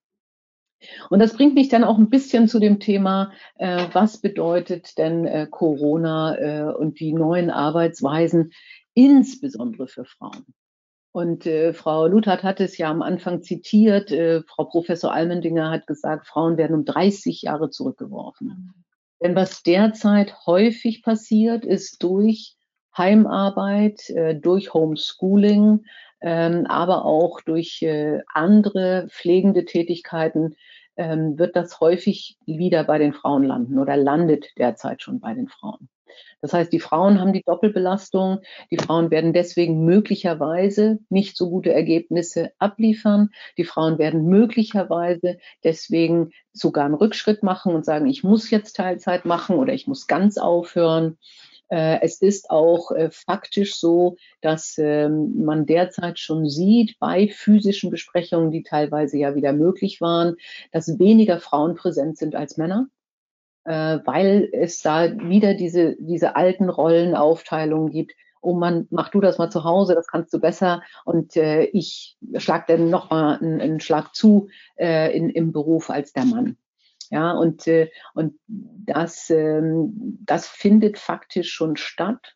[1.11, 5.27] Und das bringt mich dann auch ein bisschen zu dem Thema, äh, was bedeutet denn
[5.27, 8.53] äh, Corona äh, und die neuen Arbeitsweisen
[8.95, 10.47] insbesondere für Frauen.
[11.13, 15.87] Und äh, Frau Luthert hat es ja am Anfang zitiert, äh, Frau Professor Almendinger hat
[15.87, 18.73] gesagt, Frauen werden um 30 Jahre zurückgeworfen.
[19.21, 22.55] Denn was derzeit häufig passiert, ist durch
[22.97, 25.85] Heimarbeit, äh, durch Homeschooling,
[26.21, 30.57] aber auch durch äh, andere pflegende Tätigkeiten
[30.97, 35.49] ähm, wird das häufig wieder bei den Frauen landen oder landet derzeit schon bei den
[35.49, 35.89] Frauen.
[36.41, 38.41] Das heißt, die Frauen haben die Doppelbelastung.
[38.71, 43.31] Die Frauen werden deswegen möglicherweise nicht so gute Ergebnisse abliefern.
[43.57, 49.25] Die Frauen werden möglicherweise deswegen sogar einen Rückschritt machen und sagen, ich muss jetzt Teilzeit
[49.25, 51.19] machen oder ich muss ganz aufhören.
[51.69, 57.91] Äh, es ist auch äh, faktisch so, dass ähm, man derzeit schon sieht bei physischen
[57.91, 60.37] Besprechungen, die teilweise ja wieder möglich waren,
[60.73, 62.89] dass weniger Frauen präsent sind als Männer
[63.69, 68.13] äh, weil es da wieder diese, diese alten Rollenaufteilungen gibt.
[68.41, 70.83] Oh Mann, mach du das mal zu Hause, das kannst du besser.
[71.05, 76.15] Und äh, ich schlag dann nochmal einen, einen Schlag zu äh, in, im Beruf als
[76.15, 76.57] der Mann.
[77.11, 82.35] Ja, und, äh, und das, ähm, das findet faktisch schon statt.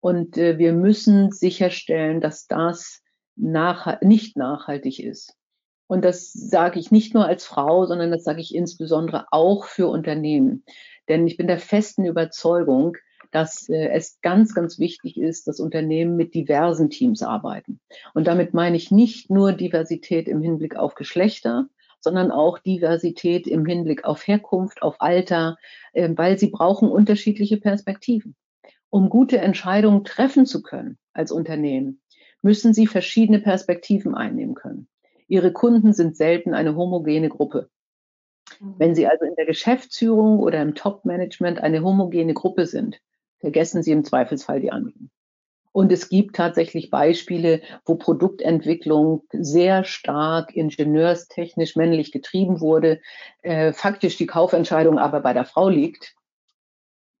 [0.00, 3.02] Und äh, wir müssen sicherstellen, dass das
[3.36, 5.36] nach, nicht nachhaltig ist.
[5.86, 9.88] Und das sage ich nicht nur als Frau, sondern das sage ich insbesondere auch für
[9.88, 10.64] Unternehmen.
[11.08, 12.96] Denn ich bin der festen Überzeugung,
[13.32, 17.80] dass äh, es ganz, ganz wichtig ist, dass Unternehmen mit diversen Teams arbeiten.
[18.14, 21.68] Und damit meine ich nicht nur Diversität im Hinblick auf Geschlechter,
[22.00, 25.56] sondern auch Diversität im Hinblick auf Herkunft, auf Alter,
[25.92, 28.34] äh, weil sie brauchen unterschiedliche Perspektiven.
[28.90, 32.00] Um gute Entscheidungen treffen zu können als Unternehmen,
[32.42, 34.88] müssen sie verschiedene Perspektiven einnehmen können.
[35.28, 37.70] Ihre Kunden sind selten eine homogene Gruppe.
[38.58, 38.74] Mhm.
[38.78, 43.00] Wenn Sie also in der Geschäftsführung oder im Top-Management eine homogene Gruppe sind,
[43.38, 45.10] vergessen Sie im Zweifelsfall die anderen.
[45.72, 53.00] Und es gibt tatsächlich Beispiele, wo Produktentwicklung sehr stark ingenieurstechnisch männlich getrieben wurde,
[53.42, 56.14] äh, faktisch die Kaufentscheidung aber bei der Frau liegt.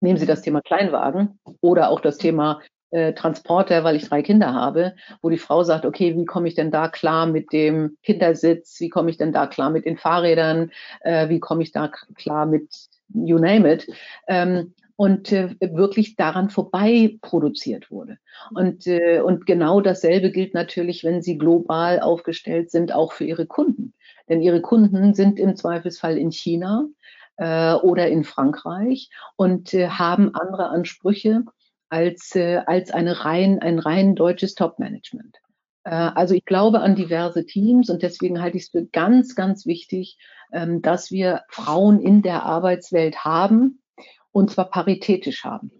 [0.00, 2.60] Nehmen Sie das Thema Kleinwagen oder auch das Thema
[2.90, 6.56] äh, Transporter, weil ich drei Kinder habe, wo die Frau sagt, okay, wie komme ich
[6.56, 8.80] denn da klar mit dem Kindersitz?
[8.80, 10.72] Wie komme ich denn da klar mit den Fahrrädern?
[11.02, 12.68] Äh, wie komme ich da klar mit
[13.14, 13.86] you name it?
[14.26, 18.18] Ähm, und äh, wirklich daran vorbei produziert wurde.
[18.54, 23.46] Und, äh, und genau dasselbe gilt natürlich, wenn sie global aufgestellt sind, auch für ihre
[23.46, 23.94] Kunden.
[24.28, 26.84] Denn ihre Kunden sind im Zweifelsfall in China
[27.38, 31.44] äh, oder in Frankreich und äh, haben andere Ansprüche
[31.88, 35.38] als, äh, als eine rein, ein rein deutsches Top-Management.
[35.84, 39.64] Äh, also ich glaube an diverse Teams und deswegen halte ich es für ganz, ganz
[39.64, 40.18] wichtig,
[40.52, 43.80] ähm, dass wir Frauen in der Arbeitswelt haben
[44.32, 45.70] und zwar paritätisch haben.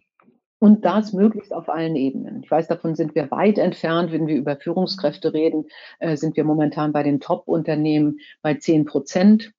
[0.58, 2.42] Und das möglichst auf allen Ebenen.
[2.42, 4.12] Ich weiß, davon sind wir weit entfernt.
[4.12, 5.66] Wenn wir über Führungskräfte reden,
[6.00, 9.52] äh, sind wir momentan bei den Top-Unternehmen bei 10 Prozent.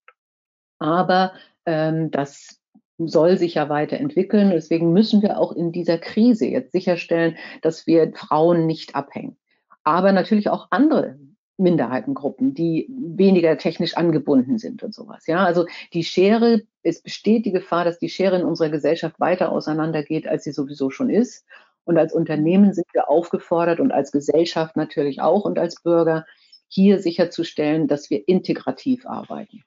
[0.77, 1.33] Aber
[1.65, 2.59] ähm, das
[2.99, 4.51] soll sich ja weiterentwickeln.
[4.51, 9.37] Deswegen müssen wir auch in dieser Krise jetzt sicherstellen, dass wir Frauen nicht abhängen.
[9.83, 11.17] Aber natürlich auch andere
[11.61, 15.27] Minderheitengruppen, die weniger technisch angebunden sind und sowas.
[15.27, 19.51] Ja, also die Schere, es besteht die Gefahr, dass die Schere in unserer Gesellschaft weiter
[19.51, 21.45] auseinandergeht, als sie sowieso schon ist.
[21.83, 26.25] Und als Unternehmen sind wir aufgefordert und als Gesellschaft natürlich auch und als Bürger
[26.67, 29.63] hier sicherzustellen, dass wir integrativ arbeiten.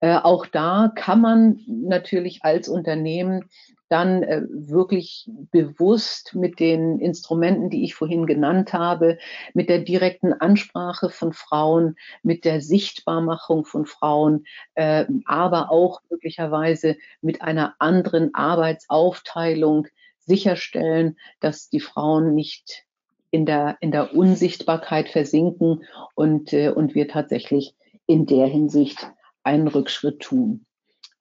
[0.00, 3.48] Äh, auch da kann man natürlich als Unternehmen
[3.94, 9.18] dann äh, wirklich bewusst mit den Instrumenten, die ich vorhin genannt habe,
[9.54, 16.96] mit der direkten Ansprache von Frauen, mit der Sichtbarmachung von Frauen, äh, aber auch möglicherweise
[17.22, 19.86] mit einer anderen Arbeitsaufteilung
[20.18, 22.82] sicherstellen, dass die Frauen nicht
[23.30, 25.84] in der, in der Unsichtbarkeit versinken
[26.16, 27.76] und, äh, und wir tatsächlich
[28.06, 29.08] in der Hinsicht
[29.44, 30.66] einen Rückschritt tun.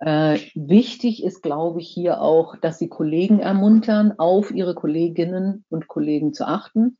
[0.05, 5.87] Äh, wichtig ist, glaube ich, hier auch, dass Sie Kollegen ermuntern, auf ihre Kolleginnen und
[5.87, 6.97] Kollegen zu achten.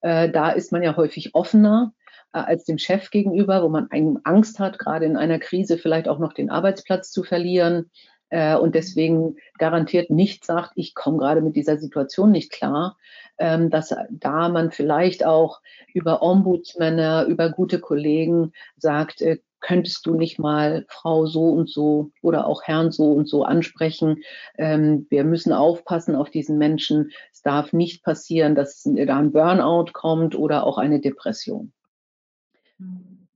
[0.00, 1.92] Äh, da ist man ja häufig offener
[2.32, 3.88] äh, als dem Chef gegenüber, wo man
[4.24, 7.88] Angst hat, gerade in einer Krise vielleicht auch noch den Arbeitsplatz zu verlieren
[8.30, 12.96] äh, und deswegen garantiert nicht sagt, ich komme gerade mit dieser Situation nicht klar,
[13.38, 15.60] ähm, dass da man vielleicht auch
[15.92, 22.10] über Ombudsmänner, über gute Kollegen sagt, äh, könntest du nicht mal Frau so und so
[22.20, 24.22] oder auch Herrn so und so ansprechen.
[24.58, 27.10] Ähm, wir müssen aufpassen auf diesen Menschen.
[27.32, 31.72] Es darf nicht passieren, dass da ein Burnout kommt oder auch eine Depression.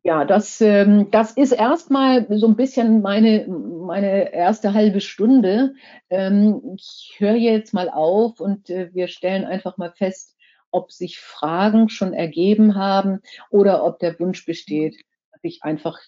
[0.02, 5.74] Ja, das, ähm, das ist erstmal so ein bisschen meine, meine erste halbe Stunde.
[6.10, 10.36] Ähm, ich höre jetzt mal auf und äh, wir stellen einfach mal fest,
[10.70, 14.96] ob sich Fragen schon ergeben haben oder ob der Wunsch besteht,
[15.32, 15.98] dass ich einfach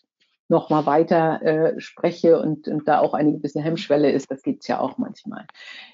[0.50, 4.30] nochmal weiter äh, spreche und, und da auch eine gewisse Hemmschwelle ist.
[4.30, 5.46] Das gibt's ja auch manchmal.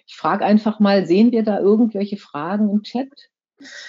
[0.07, 3.31] Ich frage einfach mal, sehen wir da irgendwelche Fragen im Chat?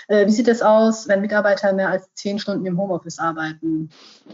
[0.07, 3.89] Äh, wie sieht es aus, wenn Mitarbeiter mehr als zehn Stunden im Homeoffice arbeiten?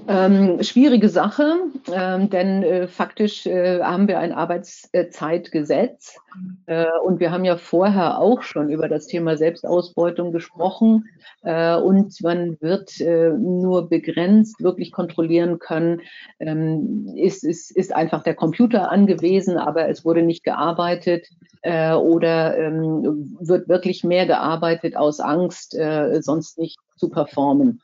[0.08, 1.56] Ähm, schwierige Sache,
[1.92, 6.18] ähm, denn äh, faktisch äh, haben wir ein Arbeitszeitgesetz.
[6.66, 11.10] Äh, und wir haben ja vorher auch schon über das Thema Selbstausbeutung gesprochen.
[11.44, 16.02] Äh, und man wird äh, nur begrenzt wirklich kontrollieren können,
[16.40, 21.28] ähm, ist, ist, ist einfach der Computer angewiesen, aber es wurde nicht gearbeitet
[21.66, 27.82] oder ähm, wird wirklich mehr gearbeitet aus Angst, äh, sonst nicht zu performen.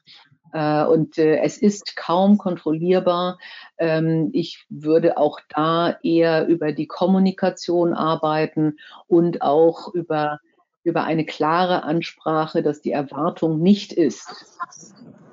[0.53, 3.37] Äh, und äh, es ist kaum kontrollierbar.
[3.77, 10.39] Ähm, ich würde auch da eher über die Kommunikation arbeiten und auch über,
[10.83, 14.45] über eine klare Ansprache, dass die Erwartung nicht ist,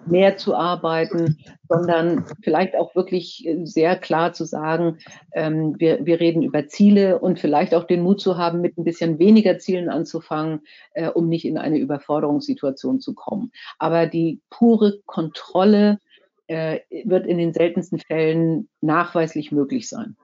[0.06, 1.38] mehr zu arbeiten,
[1.68, 4.98] sondern vielleicht auch wirklich äh, sehr klar zu sagen,
[5.32, 8.84] ähm, wir, wir reden über Ziele und vielleicht auch den Mut zu haben, mit ein
[8.84, 10.60] bisschen weniger Zielen anzufangen,
[10.94, 13.52] äh, um nicht in eine Überforderungssituation zu kommen.
[13.78, 15.98] Aber die pure Kontrolle
[16.46, 20.16] äh, wird in den seltensten Fällen nachweislich möglich sein.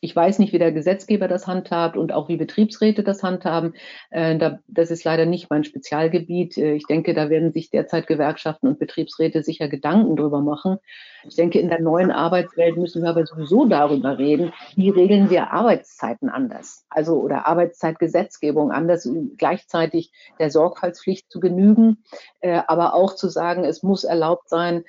[0.00, 3.74] Ich weiß nicht, wie der Gesetzgeber das handhabt und auch wie Betriebsräte das handhaben.
[4.10, 6.58] Äh, das ist leider nicht mein Spezialgebiet.
[6.58, 10.78] Äh, ich denke, da werden sich derzeit Gewerkschaften und Betriebsräte sicher Gedanken drüber machen.
[11.26, 15.52] Ich denke, in der neuen Arbeitswelt müssen wir aber sowieso darüber reden, wie regeln wir
[15.52, 16.84] Arbeitszeiten anders.
[16.90, 22.04] Also oder Arbeitszeitgesetzgebung anders, gleichzeitig der Sorgfaltspflicht zu genügen,
[22.40, 24.84] äh, aber auch zu sagen, es muss erlaubt sein,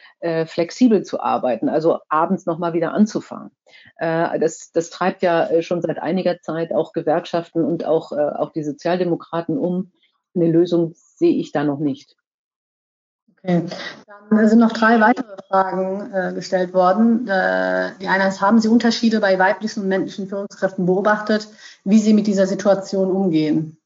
[0.45, 3.51] flexibel zu arbeiten, also abends nochmal wieder anzufangen.
[3.99, 8.51] Das, das treibt ja äh, schon seit einiger Zeit auch Gewerkschaften und auch, äh, auch
[8.51, 9.91] die Sozialdemokraten um.
[10.35, 12.15] Eine Lösung sehe ich da noch nicht.
[13.37, 13.63] Okay,
[14.29, 17.27] dann sind noch drei weitere Fragen äh, gestellt worden.
[17.27, 21.47] Äh, die eine ist, haben Sie Unterschiede bei weiblichen und männlichen Führungskräften beobachtet,
[21.83, 23.77] wie Sie mit dieser Situation umgehen?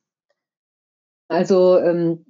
[1.27, 2.25] Also ähm,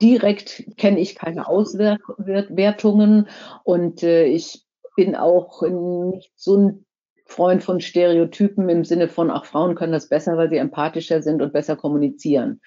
[0.00, 3.28] direkt kenne ich keine Auswertungen
[3.64, 4.64] und äh, ich
[4.96, 6.84] bin auch nicht so ein
[7.32, 11.42] Freund von Stereotypen im Sinne von, ach, Frauen können das besser, weil sie empathischer sind
[11.42, 12.60] und besser kommunizieren.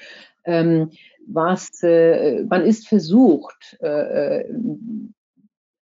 [0.43, 0.91] Ähm,
[1.27, 4.45] was, äh, man ist versucht, äh,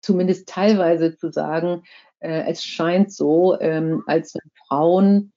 [0.01, 1.85] zumindest teilweise zu sagen,
[2.21, 5.33] äh, es scheint so, ähm, als wenn Frauen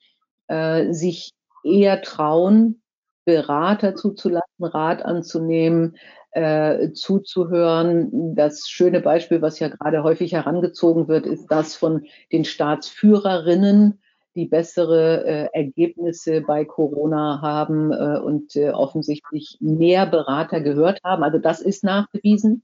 [0.48, 1.32] äh, sich
[1.64, 2.82] eher trauen,
[3.26, 5.98] Berater zuzulassen, Rat anzunehmen,
[6.38, 8.36] äh, zuzuhören.
[8.36, 14.00] Das schöne Beispiel, was ja gerade häufig herangezogen wird, ist das von den Staatsführerinnen,
[14.36, 21.24] die bessere äh, Ergebnisse bei Corona haben äh, und äh, offensichtlich mehr Berater gehört haben.
[21.24, 22.62] Also das ist nachgewiesen.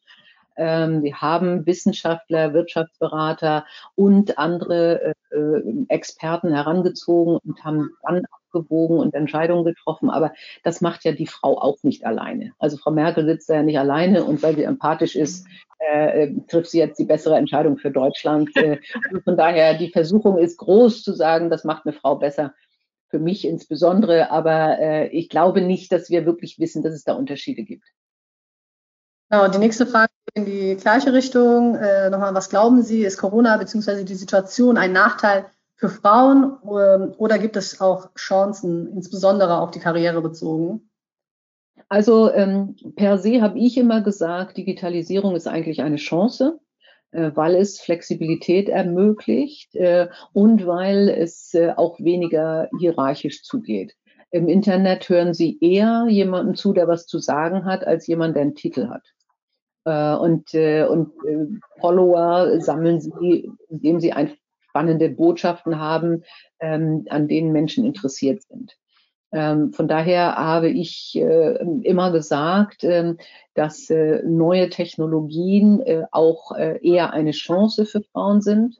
[0.56, 8.24] Ähm, wir haben Wissenschaftler, Wirtschaftsberater und andere äh, äh, Experten herangezogen und haben dann
[8.54, 10.10] abgewogen und Entscheidungen getroffen.
[10.10, 12.54] Aber das macht ja die Frau auch nicht alleine.
[12.60, 15.48] Also Frau Merkel sitzt da ja nicht alleine und weil sie empathisch ist,
[15.80, 18.56] äh, äh trifft sie jetzt die bessere Entscheidung für Deutschland.
[18.56, 22.54] Äh, also von daher, die Versuchung ist groß zu sagen, das macht eine Frau besser.
[23.10, 27.14] Für mich insbesondere, aber äh, ich glaube nicht, dass wir wirklich wissen, dass es da
[27.14, 27.86] Unterschiede gibt.
[29.30, 31.76] Genau, die nächste Frage in die gleiche Richtung.
[31.76, 34.04] Äh, nochmal, was glauben Sie, ist Corona bzw.
[34.04, 35.46] die Situation ein Nachteil
[35.84, 40.90] für Frauen äh, oder gibt es auch Chancen, insbesondere auf die Karriere bezogen?
[41.90, 46.58] Also ähm, per se habe ich immer gesagt, Digitalisierung ist eigentlich eine Chance,
[47.12, 53.94] äh, weil es Flexibilität ermöglicht äh, und weil es äh, auch weniger hierarchisch zugeht.
[54.32, 58.44] Im Internet hören Sie eher jemandem zu, der was zu sagen hat, als jemand, der
[58.44, 59.04] einen Titel hat.
[59.84, 61.46] Äh, und, äh, und äh,
[61.82, 64.38] Follower sammeln sie, indem sie einfach
[64.74, 66.24] spannende Botschaften haben,
[66.60, 68.76] ähm, an denen Menschen interessiert sind.
[69.32, 73.16] Ähm, von daher habe ich äh, immer gesagt, äh,
[73.54, 78.80] dass äh, neue Technologien auch eher eine Chance für Frauen sind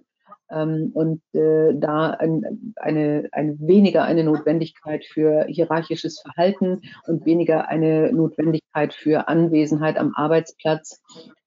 [0.54, 7.68] ähm, und äh, da ein, eine, eine weniger eine Notwendigkeit für hierarchisches Verhalten und weniger
[7.68, 11.02] eine Notwendigkeit für Anwesenheit am Arbeitsplatz,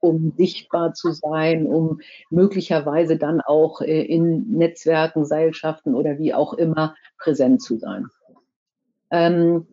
[0.06, 6.54] um sichtbar zu sein, um möglicherweise dann auch äh, in Netzwerken, Seilschaften oder wie auch
[6.54, 8.06] immer präsent zu sein.
[9.10, 9.66] Ähm,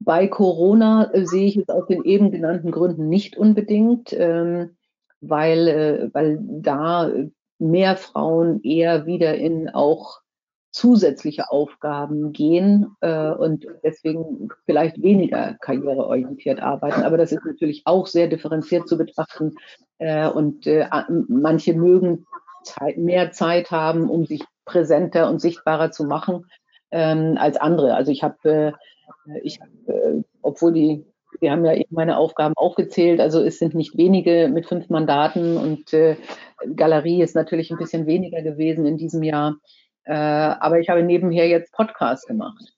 [0.00, 4.76] bei Corona äh, sehe ich es aus den eben genannten Gründen nicht unbedingt, ähm,
[5.20, 7.10] weil, äh, weil da
[7.58, 10.20] mehr Frauen eher wieder in auch
[10.74, 17.04] zusätzliche Aufgaben gehen äh, und deswegen vielleicht weniger karriereorientiert arbeiten.
[17.04, 19.54] Aber das ist natürlich auch sehr differenziert zu betrachten.
[19.98, 20.88] Äh, und äh,
[21.28, 22.26] manche mögen
[22.64, 26.46] Zeit, mehr Zeit haben, um sich präsenter und sichtbarer zu machen
[26.90, 27.94] ähm, als andere.
[27.94, 28.72] Also ich habe, äh,
[29.44, 31.06] ich äh, obwohl die
[31.40, 33.20] wir haben ja eben meine Aufgaben aufgezählt.
[33.20, 36.16] Also es sind nicht wenige mit fünf Mandaten und äh,
[36.76, 39.56] Galerie ist natürlich ein bisschen weniger gewesen in diesem Jahr.
[40.04, 42.72] Äh, aber ich habe nebenher jetzt Podcast gemacht.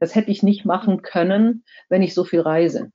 [0.00, 2.90] Das hätte ich nicht machen können, wenn ich so viel reise.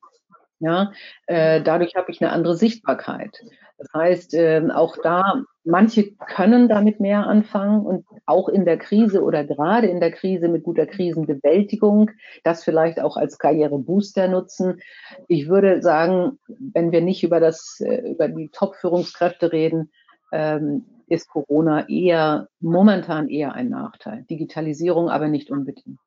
[0.59, 0.91] Ja,
[1.27, 3.43] äh, dadurch habe ich eine andere Sichtbarkeit.
[3.77, 9.21] Das heißt, äh, auch da, manche können damit mehr anfangen und auch in der Krise
[9.21, 12.09] oder gerade in der Krise mit guter Krisenbewältigung
[12.43, 14.81] das vielleicht auch als Karrierebooster nutzen.
[15.27, 19.91] Ich würde sagen, wenn wir nicht über das, äh, über die Top-Führungskräfte reden,
[20.31, 24.23] ähm, ist Corona eher, momentan eher ein Nachteil.
[24.29, 25.99] Digitalisierung aber nicht unbedingt.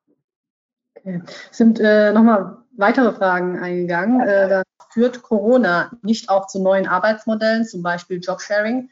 [0.95, 1.21] Okay.
[1.51, 4.21] Sind äh, nochmal weitere Fragen eingegangen.
[4.21, 8.89] Äh, führt Corona nicht auch zu neuen Arbeitsmodellen, zum Beispiel Jobsharing?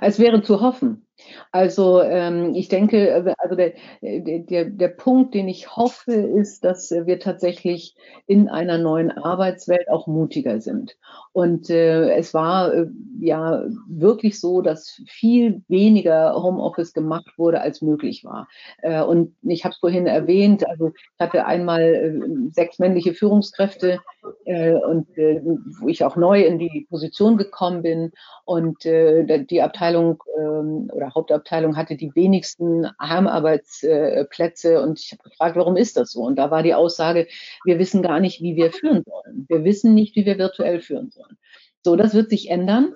[0.00, 1.05] Es wäre zu hoffen.
[1.50, 6.90] Also ähm, ich denke, äh, also der, der, der Punkt, den ich hoffe, ist, dass
[6.90, 10.96] wir tatsächlich in einer neuen Arbeitswelt auch mutiger sind.
[11.32, 12.86] Und äh, es war äh,
[13.20, 18.48] ja wirklich so, dass viel weniger Homeoffice gemacht wurde, als möglich war.
[18.82, 24.00] Äh, und ich habe es vorhin erwähnt, also ich hatte einmal äh, sechs männliche Führungskräfte
[24.44, 25.40] äh, und äh,
[25.80, 28.12] wo ich auch neu in die Position gekommen bin
[28.44, 35.56] und äh, die Abteilung äh, oder Hauptabteilung hatte die wenigsten Heimarbeitsplätze und ich habe gefragt,
[35.56, 36.22] warum ist das so?
[36.22, 37.28] Und da war die Aussage,
[37.64, 39.46] wir wissen gar nicht, wie wir führen sollen.
[39.48, 41.36] Wir wissen nicht, wie wir virtuell führen sollen.
[41.84, 42.94] So, das wird sich ändern.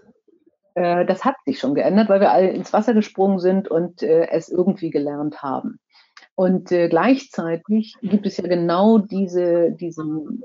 [0.75, 4.29] Äh, das hat sich schon geändert, weil wir alle ins Wasser gesprungen sind und äh,
[4.31, 5.79] es irgendwie gelernt haben.
[6.35, 10.43] Und äh, gleichzeitig gibt es ja genau diese, diesen,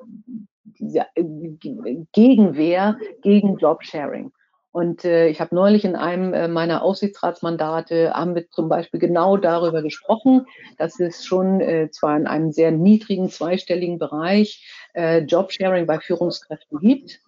[0.63, 4.31] diese Gegenwehr gegen Jobsharing.
[4.75, 9.37] Und äh, ich habe neulich in einem äh, meiner Aufsichtsratsmandate haben wir zum Beispiel genau
[9.37, 10.47] darüber gesprochen,
[10.77, 16.79] dass es schon äh, zwar in einem sehr niedrigen zweistelligen Bereich äh, Jobsharing bei Führungskräften
[16.79, 17.21] gibt,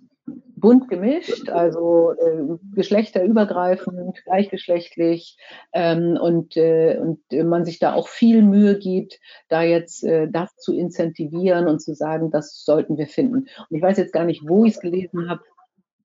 [0.57, 5.37] bunt gemischt, also äh, geschlechterübergreifend, gleichgeschlechtlich
[5.71, 10.53] ähm, und, äh, und man sich da auch viel Mühe gibt, da jetzt äh, das
[10.57, 13.47] zu incentivieren und zu sagen, das sollten wir finden.
[13.69, 15.43] Und ich weiß jetzt gar nicht, wo ich es gelesen habe,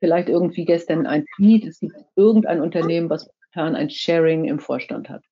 [0.02, 5.08] vielleicht irgendwie gestern ein Tweet, es gibt irgendein Unternehmen, was momentan ein Sharing im Vorstand
[5.08, 5.22] hat.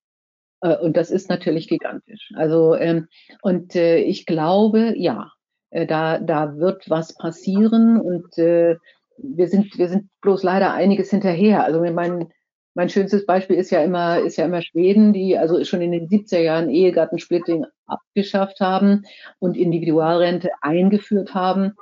[0.60, 2.30] Äh, und das ist natürlich gigantisch.
[2.36, 3.08] Also, ähm,
[3.42, 5.32] und äh, ich glaube, ja,
[5.70, 11.64] äh, da, da wird was passieren und wir sind, wir sind bloß leider einiges hinterher.
[11.64, 12.28] Also mein,
[12.74, 16.08] mein schönstes Beispiel ist ja immer, ist ja immer Schweden, die also schon in den
[16.08, 19.02] 70er Jahren Ehegattensplitting abgeschafft haben
[19.40, 21.74] und Individualrente eingeführt haben,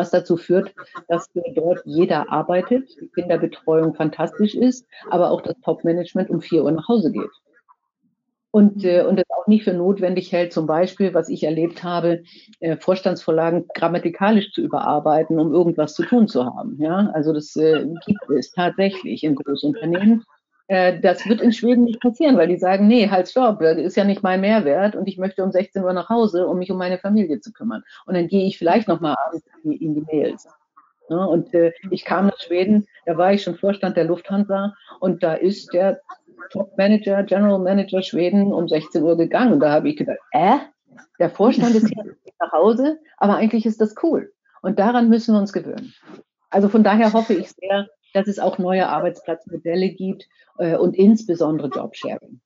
[0.00, 0.74] was dazu führt,
[1.08, 6.72] dass dort jeder arbeitet, die Kinderbetreuung fantastisch ist, aber auch das Top-Management um vier Uhr
[6.72, 7.30] nach Hause geht
[8.50, 12.22] und, äh, und es auch nicht für notwendig hält, zum Beispiel, was ich erlebt habe,
[12.60, 16.76] äh, Vorstandsvorlagen grammatikalisch zu überarbeiten, um irgendwas zu tun zu haben.
[16.80, 20.24] Ja, also das äh, gibt es tatsächlich in Großunternehmen.
[20.70, 23.96] Äh, das wird in Schweden nicht passieren, weil die sagen, nee, halt stopp, das ist
[23.96, 26.78] ja nicht mein Mehrwert und ich möchte um 16 Uhr nach Hause, um mich um
[26.78, 27.82] meine Familie zu kümmern.
[28.06, 30.46] Und dann gehe ich vielleicht nochmal abends in die, in die Mails.
[31.08, 35.24] Ja, und äh, ich kam nach Schweden, da war ich schon Vorstand der Lufthansa und
[35.24, 36.02] da ist der
[36.52, 39.54] Top-Manager, General Manager Schweden um 16 Uhr gegangen.
[39.54, 40.58] Und da habe ich gedacht, äh,
[41.18, 44.32] der Vorstand ist hier nach Hause, aber eigentlich ist das cool.
[44.62, 45.92] Und daran müssen wir uns gewöhnen.
[46.48, 51.68] Also von daher hoffe ich sehr, dass es auch neue Arbeitsplatzmodelle gibt äh, und insbesondere
[51.68, 52.40] Jobsharing.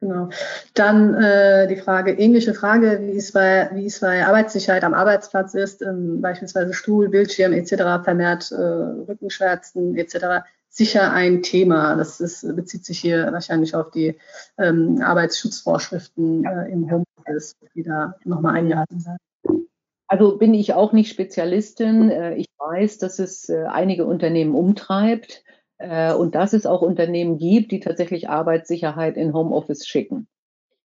[0.00, 0.30] Genau.
[0.74, 5.54] Dann äh, die Frage, ähnliche Frage, wie es bei, wie es bei Arbeitssicherheit am Arbeitsplatz
[5.54, 10.42] ist, ähm, beispielsweise Stuhl, Bildschirm etc., vermehrt äh, Rückenschmerzen etc
[10.72, 11.94] sicher ein Thema.
[11.96, 14.18] Das ist, bezieht sich hier wahrscheinlich auf die
[14.58, 19.18] ähm, Arbeitsschutzvorschriften äh, im Homeoffice, die da nochmal eingehalten werden.
[20.12, 22.10] Also bin ich auch nicht Spezialistin.
[22.10, 25.42] Äh, ich weiß, dass es äh, einige Unternehmen umtreibt
[25.78, 30.28] äh, und dass es auch Unternehmen gibt, die tatsächlich Arbeitssicherheit in Homeoffice schicken.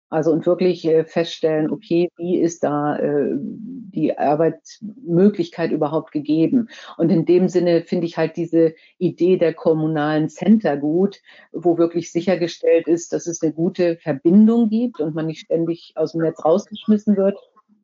[0.09, 6.69] Also und wirklich feststellen, okay, wie ist da die Arbeitsmöglichkeit überhaupt gegeben?
[6.97, 12.11] Und in dem Sinne finde ich halt diese Idee der kommunalen Center gut, wo wirklich
[12.11, 16.45] sichergestellt ist, dass es eine gute Verbindung gibt und man nicht ständig aus dem Netz
[16.45, 17.37] rausgeschmissen wird,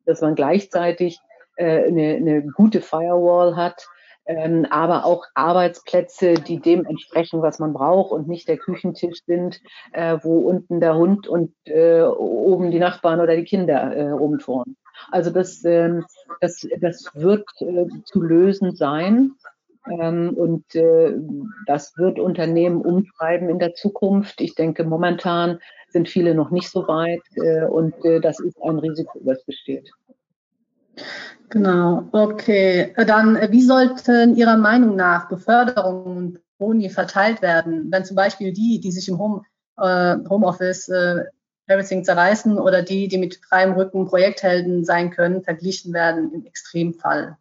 [0.06, 1.20] dass man gleichzeitig
[1.56, 3.86] äh, eine, eine gute Firewall hat,
[4.24, 9.60] ähm, aber auch Arbeitsplätze, die dem entsprechen, was man braucht und nicht der Küchentisch sind,
[9.92, 14.76] äh, wo unten der Hund und äh, oben die Nachbarn oder die Kinder äh, rumtouren.
[15.10, 16.04] Also das, ähm,
[16.40, 19.32] das, das wird äh, zu lösen sein.
[19.90, 21.14] Ähm, und äh,
[21.66, 24.40] das wird Unternehmen umtreiben in der Zukunft.
[24.40, 25.58] Ich denke, momentan
[25.88, 29.90] sind viele noch nicht so weit äh, und äh, das ist ein Risiko, das besteht.
[31.50, 32.94] Genau, okay.
[32.96, 38.52] Dann, äh, wie sollten Ihrer Meinung nach Beförderungen und Boni verteilt werden, wenn zum Beispiel
[38.52, 39.42] die, die sich im Home,
[39.78, 41.24] äh, Homeoffice äh,
[41.66, 47.36] Everything zerreißen oder die, die mit freiem Rücken Projekthelden sein können, verglichen werden im Extremfall?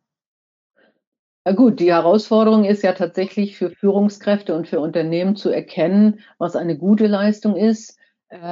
[1.45, 6.55] Na gut, die Herausforderung ist ja tatsächlich für Führungskräfte und für Unternehmen zu erkennen, was
[6.55, 7.97] eine gute Leistung ist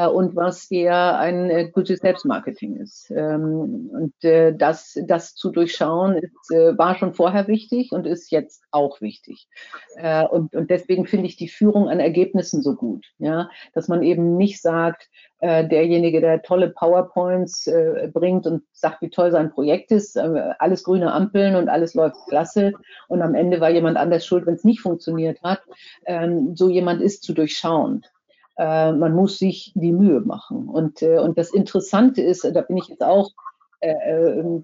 [0.07, 3.09] und was eher ein äh, gutes Selbstmarketing ist.
[3.11, 8.30] Ähm, und äh, das, das zu durchschauen, ist, äh, war schon vorher wichtig und ist
[8.30, 9.47] jetzt auch wichtig.
[9.95, 14.03] Äh, und, und deswegen finde ich die Führung an Ergebnissen so gut, ja, dass man
[14.03, 15.07] eben nicht sagt,
[15.39, 20.53] äh, derjenige, der tolle PowerPoints äh, bringt und sagt, wie toll sein Projekt ist, äh,
[20.59, 22.73] alles grüne Ampeln und alles läuft klasse
[23.07, 25.61] und am Ende war jemand anders schuld, wenn es nicht funktioniert hat.
[26.05, 28.03] Ähm, so jemand ist zu durchschauen.
[28.60, 30.68] Äh, man muss sich die Mühe machen.
[30.68, 33.32] Und, äh, und das Interessante ist, da bin ich jetzt auch
[33.80, 34.62] äh, äh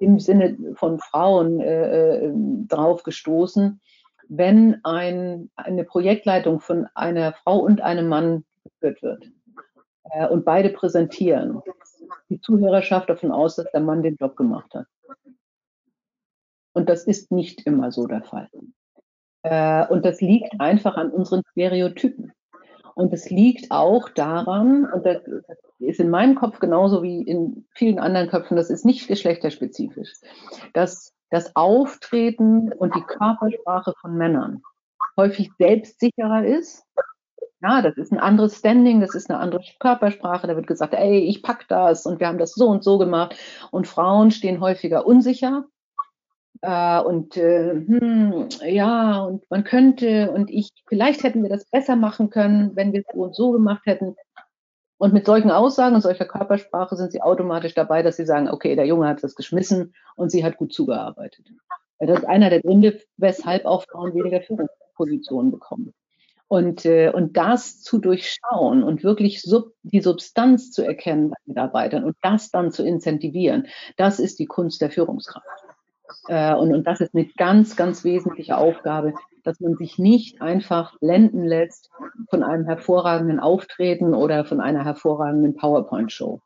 [0.00, 2.32] im Sinne von Frauen äh, äh,
[2.68, 3.80] drauf gestoßen,
[4.28, 9.24] wenn ein, eine Projektleitung von einer Frau und einem Mann geführt wird
[10.30, 11.60] und beide präsentieren,
[12.28, 14.86] die Zuhörerschaft davon aus, dass der Mann den Job gemacht hat.
[16.72, 18.48] Und das ist nicht immer so der Fall.
[19.88, 22.32] und das liegt einfach an unseren Stereotypen.
[22.94, 25.22] Und es liegt auch daran, und das
[25.78, 30.12] ist in meinem Kopf genauso wie in vielen anderen Köpfen, das ist nicht geschlechterspezifisch,
[30.72, 34.62] dass das Auftreten und die Körpersprache von Männern
[35.16, 36.84] häufig selbstsicherer ist.
[37.60, 40.46] Ja, das ist ein anderes Standing, das ist eine andere Körpersprache.
[40.46, 43.36] Da wird gesagt, ey, ich pack das und wir haben das so und so gemacht.
[43.70, 45.64] Und Frauen stehen häufiger unsicher
[46.64, 51.94] äh, und äh, hm, ja, und man könnte und ich, vielleicht hätten wir das besser
[51.94, 54.16] machen können, wenn wir es so und so gemacht hätten.
[54.96, 58.76] Und mit solchen Aussagen und solcher Körpersprache sind sie automatisch dabei, dass sie sagen, okay,
[58.76, 61.46] der Junge hat das geschmissen und sie hat gut zugearbeitet.
[61.98, 65.92] Das ist einer der Gründe, weshalb auch Frauen weniger Führungspositionen bekommen.
[66.48, 72.04] Und, äh, und das zu durchschauen und wirklich sub, die Substanz zu erkennen bei Mitarbeitern
[72.04, 75.73] und das dann zu incentivieren, das ist die Kunst der Führungskraft.
[76.28, 80.98] Äh, und, und das ist eine ganz, ganz wesentliche Aufgabe, dass man sich nicht einfach
[81.00, 81.90] blenden lässt
[82.30, 86.40] von einem hervorragenden Auftreten oder von einer hervorragenden PowerPoint-Show.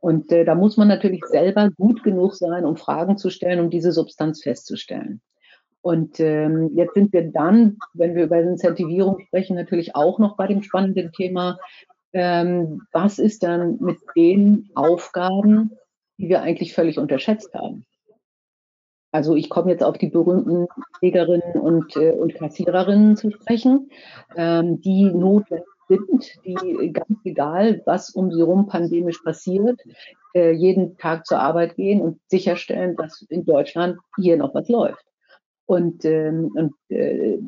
[0.00, 3.70] Und äh, da muss man natürlich selber gut genug sein, um Fragen zu stellen, um
[3.70, 5.20] diese Substanz festzustellen.
[5.80, 10.46] Und ähm, jetzt sind wir dann, wenn wir über Incentivierung sprechen, natürlich auch noch bei
[10.46, 11.58] dem spannenden Thema,
[12.12, 15.72] ähm, was ist dann mit den Aufgaben,
[16.18, 17.84] die wir eigentlich völlig unterschätzt haben?
[19.18, 23.90] Also ich komme jetzt auf die berühmten Pflegerinnen und, äh, und Kassiererinnen zu sprechen,
[24.36, 29.80] ähm, die notwendig sind, die ganz egal, was um sie herum pandemisch passiert,
[30.36, 35.04] äh, jeden Tag zur Arbeit gehen und sicherstellen, dass in Deutschland hier noch was läuft.
[35.66, 37.38] Und, ähm, und äh,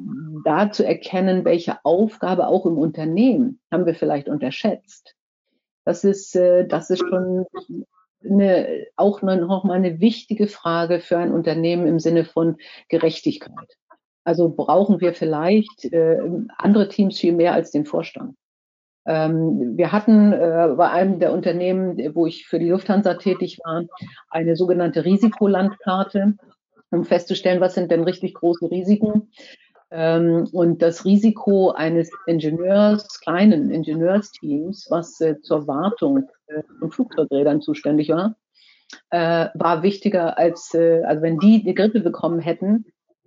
[0.44, 5.14] da zu erkennen, welche Aufgabe auch im Unternehmen haben wir vielleicht unterschätzt.
[5.84, 7.46] Das ist, äh, das ist schon
[8.24, 12.56] eine, auch noch mal eine wichtige Frage für ein Unternehmen im Sinne von
[12.88, 13.76] Gerechtigkeit.
[14.24, 16.18] Also brauchen wir vielleicht äh,
[16.58, 18.36] andere Teams viel mehr als den Vorstand.
[19.06, 23.84] Ähm, wir hatten äh, bei einem der Unternehmen, wo ich für die Lufthansa tätig war,
[24.28, 26.34] eine sogenannte Risikolandkarte,
[26.90, 29.30] um festzustellen, was sind denn richtig große Risiken.
[29.91, 37.61] Ähm, und das Risiko eines Ingenieurs, kleinen Ingenieursteams, was äh, zur Wartung äh, von Flugzeugrädern
[37.61, 38.36] zuständig war,
[39.11, 42.86] äh, war wichtiger als, also wenn die die Grippe bekommen hätten,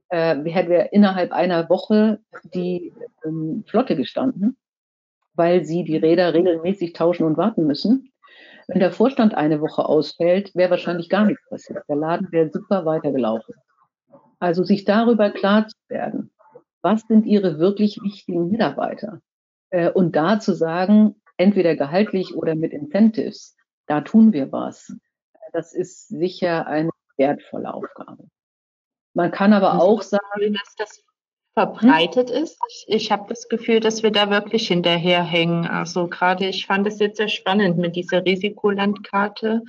[0.09, 2.19] hätten wir innerhalb einer Woche
[2.53, 2.93] die
[3.25, 4.57] ähm, Flotte gestanden,
[5.33, 8.11] weil sie die Räder regelmäßig tauschen und warten müssen.
[8.67, 11.83] Wenn der Vorstand eine Woche ausfällt, wäre wahrscheinlich gar nichts passiert.
[11.89, 13.55] Der Laden wäre super weitergelaufen.
[14.37, 16.29] Also sich darüber klar zu werden,
[16.83, 19.21] was sind Ihre wirklich wichtigen Mitarbeiter?
[19.69, 23.55] Äh, und da zu sagen, entweder gehaltlich oder mit Incentives,
[23.87, 24.95] da tun wir was.
[25.51, 28.27] Das ist sicher eine wertvolle Aufgabe.
[29.13, 31.03] Man kann aber auch sagen, dass das
[31.53, 32.57] verbreitet ist.
[32.67, 35.67] Ich, ich habe das Gefühl, dass wir da wirklich hinterherhängen.
[35.67, 39.61] Also gerade, ich fand es jetzt sehr spannend mit dieser Risikolandkarte.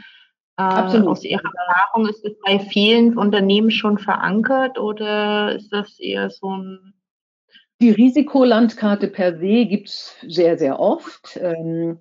[0.56, 1.08] Äh, Absolut.
[1.08, 6.56] Aus Ihrer Erfahrung ist es bei vielen Unternehmen schon verankert oder ist das eher so
[6.56, 6.94] ein
[7.80, 11.38] die Risikolandkarte per se gibt es sehr, sehr oft.
[11.40, 11.98] Ähm,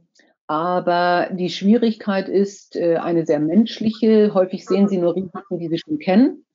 [0.48, 4.34] aber die Schwierigkeit ist äh, eine sehr menschliche.
[4.34, 6.46] Häufig sehen Sie nur Risiken, die Sie schon kennen.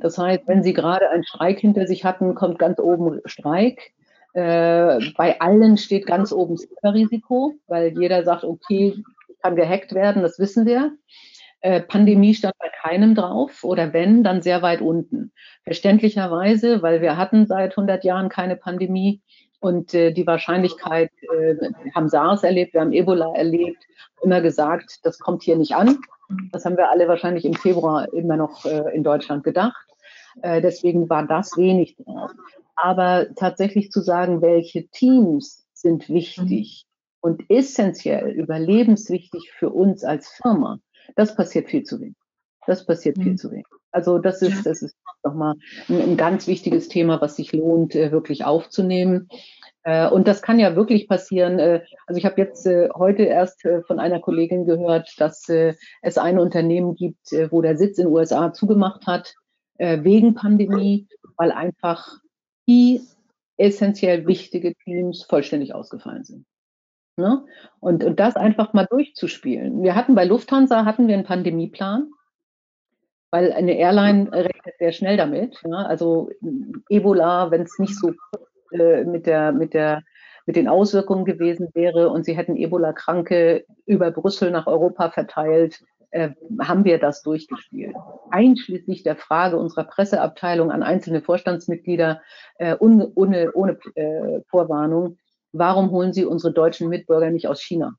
[0.00, 3.92] Das heißt, wenn Sie gerade einen Streik hinter sich hatten, kommt ganz oben Streik.
[4.34, 9.02] Äh, bei allen steht ganz oben Cyberrisiko, weil jeder sagt, okay,
[9.42, 10.92] kann gehackt werden, das wissen wir.
[11.66, 15.32] Äh, Pandemie stand bei keinem drauf oder wenn, dann sehr weit unten.
[15.64, 19.20] Verständlicherweise, weil wir hatten seit 100 Jahren keine Pandemie
[19.58, 23.82] und äh, die Wahrscheinlichkeit, äh, wir haben SARS erlebt, wir haben Ebola erlebt,
[24.22, 25.98] immer gesagt, das kommt hier nicht an.
[26.52, 29.88] Das haben wir alle wahrscheinlich im Februar immer noch äh, in Deutschland gedacht.
[30.42, 32.30] Äh, deswegen war das wenig drauf.
[32.76, 37.28] Aber tatsächlich zu sagen, welche Teams sind wichtig mhm.
[37.28, 40.78] und essentiell, überlebenswichtig für uns als Firma,
[41.14, 42.16] das passiert viel zu wenig.
[42.66, 43.22] Das passiert mhm.
[43.22, 43.66] viel zu wenig.
[43.92, 44.62] Also das ist, ja.
[44.64, 45.54] das ist nochmal
[45.88, 49.28] ein, ein ganz wichtiges Thema, was sich lohnt, äh, wirklich aufzunehmen.
[49.84, 51.58] Äh, und das kann ja wirklich passieren.
[51.58, 56.94] Äh, also ich habe jetzt heute erst von einer Kollegin gehört, dass es ein Unternehmen
[56.94, 59.34] gibt, wo der Sitz in den USA zugemacht hat
[59.78, 62.18] wegen Pandemie, weil einfach
[62.66, 63.02] die
[63.56, 66.46] essentiell wichtige Teams vollständig ausgefallen sind.
[67.16, 67.44] Ne?
[67.80, 69.82] Und, und das einfach mal durchzuspielen.
[69.82, 72.10] Wir hatten bei Lufthansa hatten wir einen Pandemieplan,
[73.30, 75.62] weil eine Airline rechnet sehr schnell damit.
[75.64, 75.86] Ja?
[75.86, 76.30] Also
[76.90, 78.12] Ebola, wenn es nicht so
[78.72, 80.02] äh, mit der mit der
[80.44, 86.30] mit den Auswirkungen gewesen wäre und sie hätten Ebola-Kranke über Brüssel nach Europa verteilt, äh,
[86.60, 87.96] haben wir das durchgespielt.
[88.30, 92.20] Einschließlich der Frage unserer Presseabteilung an einzelne Vorstandsmitglieder
[92.58, 95.18] äh, ohne, ohne, ohne äh, Vorwarnung,
[95.58, 97.96] warum holen Sie unsere deutschen Mitbürger nicht aus China?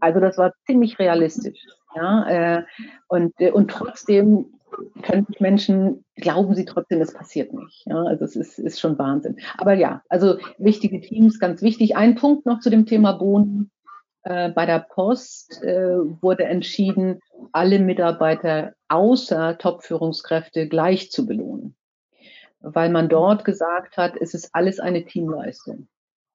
[0.00, 1.64] Also das war ziemlich realistisch.
[1.94, 2.62] Ja, äh,
[3.08, 4.46] und, äh, und trotzdem
[5.02, 7.84] können sich Menschen, glauben sie trotzdem, es passiert nicht.
[7.86, 9.36] Ja, also es ist, ist schon Wahnsinn.
[9.58, 11.96] Aber ja, also wichtige Teams, ganz wichtig.
[11.96, 13.70] Ein Punkt noch zu dem Thema Bohnen.
[14.22, 17.20] Äh, bei der Post äh, wurde entschieden,
[17.52, 21.76] alle Mitarbeiter außer Top-Führungskräfte gleich zu belohnen.
[22.60, 25.88] Weil man dort gesagt hat, es ist alles eine Teamleistung.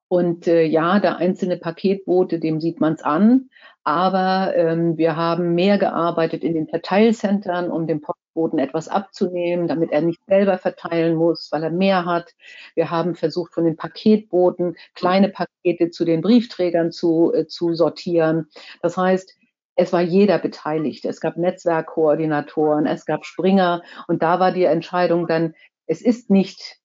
[0.08, 3.50] Und äh, ja, der einzelne Paketbote, dem sieht man es an.
[3.84, 9.92] Aber ähm, wir haben mehr gearbeitet in den Verteilcentern, um dem Postboten etwas abzunehmen, damit
[9.92, 12.32] er nicht selber verteilen muss, weil er mehr hat.
[12.74, 18.48] Wir haben versucht, von den Paketboten kleine Pakete zu den Briefträgern zu, äh, zu sortieren.
[18.82, 19.36] Das heißt,
[19.74, 21.04] es war jeder beteiligt.
[21.04, 25.54] Es gab Netzwerkkoordinatoren, es gab Springer und da war die Entscheidung dann,
[25.86, 26.78] es ist nicht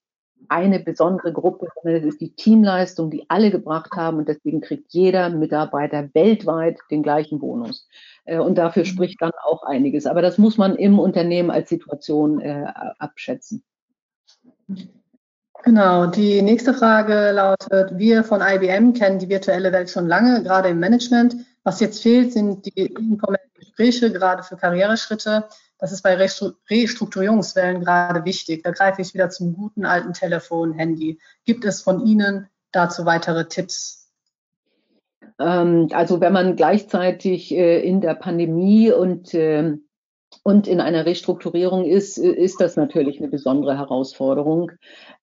[0.50, 4.94] eine besondere Gruppe, sondern es ist die Teamleistung, die alle gebracht haben und deswegen kriegt
[4.94, 7.88] jeder Mitarbeiter weltweit den gleichen Bonus.
[8.26, 10.06] Äh, und dafür spricht dann auch einiges.
[10.06, 12.66] Aber das muss man im Unternehmen als Situation äh,
[13.00, 13.64] abschätzen.
[15.64, 20.70] Genau, die nächste Frage lautet, wir von IBM kennen die virtuelle Welt schon lange, gerade
[20.70, 21.38] im Management.
[21.64, 25.46] Was jetzt fehlt, sind die informellen Gespräche, gerade für Karriereschritte.
[25.84, 28.64] Das ist bei Restrukturierungswellen gerade wichtig.
[28.64, 31.20] Da greife ich wieder zum guten alten Telefon, Handy.
[31.44, 34.10] Gibt es von Ihnen dazu weitere Tipps?
[35.38, 39.84] Ähm, also wenn man gleichzeitig äh, in der Pandemie und ähm,
[40.42, 44.72] und in einer Restrukturierung ist, ist das natürlich eine besondere Herausforderung.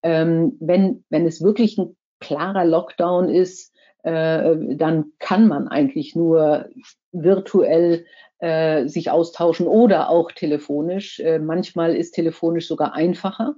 [0.02, 6.68] Ähm, wenn, wenn es wirklich ein klarer Lockdown ist, äh, dann kann man eigentlich nur
[7.12, 8.04] virtuell
[8.40, 11.20] äh, sich austauschen oder auch telefonisch.
[11.20, 13.54] Äh, manchmal ist telefonisch sogar einfacher,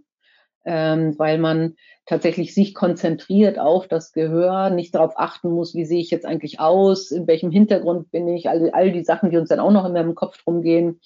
[0.64, 1.76] ähm, weil man
[2.06, 6.60] tatsächlich sich konzentriert auf das Gehör, nicht darauf achten muss, wie sehe ich jetzt eigentlich
[6.60, 9.84] aus, in welchem Hintergrund bin ich, all, all die Sachen, die uns dann auch noch
[9.84, 11.00] in meinem Kopf rumgehen.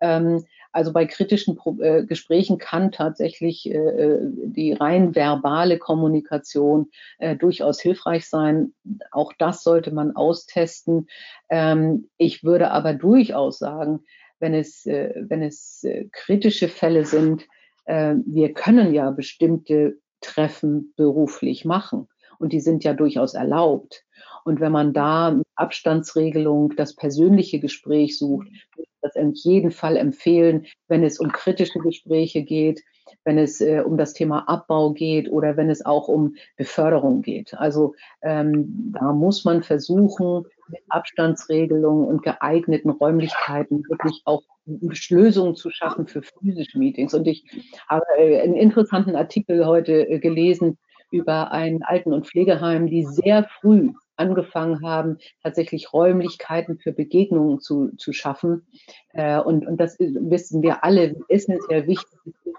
[0.00, 0.44] Ähm,
[0.78, 7.34] also bei kritischen Pro äh, Gesprächen kann tatsächlich äh, äh, die rein verbale Kommunikation äh,
[7.34, 8.74] durchaus hilfreich sein.
[9.10, 11.08] Auch das sollte man austesten.
[11.48, 14.04] Ähm, ich würde aber durchaus sagen,
[14.38, 17.46] wenn es, äh, wenn es äh, kritische Fälle sind,
[17.90, 22.06] wir können ja bestimmte Treffen beruflich machen
[22.38, 24.04] und die sind ja durchaus erlaubt.
[24.48, 29.70] Und wenn man da mit Abstandsregelung das persönliche Gespräch sucht, würde ich das in jedem
[29.70, 32.82] Fall empfehlen, wenn es um kritische Gespräche geht,
[33.24, 37.52] wenn es äh, um das Thema Abbau geht oder wenn es auch um Beförderung geht.
[37.58, 45.68] Also ähm, da muss man versuchen, mit Abstandsregelungen und geeigneten Räumlichkeiten wirklich auch Lösungen zu
[45.70, 47.12] schaffen für physische Meetings.
[47.12, 47.44] Und ich
[47.86, 50.78] habe äh, einen interessanten Artikel heute äh, gelesen
[51.10, 57.96] über ein Alten- und Pflegeheim, die sehr früh angefangen haben, tatsächlich Räumlichkeiten für Begegnungen zu,
[57.96, 58.66] zu schaffen.
[59.12, 62.56] Äh, und, und das wissen wir alle, wie essentiell wichtig ist,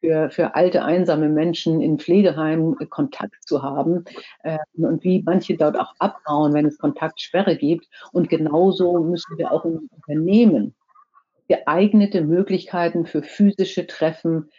[0.00, 4.04] für, für alte, einsame Menschen in Pflegeheimen Kontakt zu haben
[4.42, 7.88] äh, und wie manche dort auch abbauen, wenn es Kontaktsperre gibt.
[8.12, 10.74] Und genauso müssen wir auch im Unternehmen
[11.48, 14.50] geeignete Möglichkeiten für physische Treffen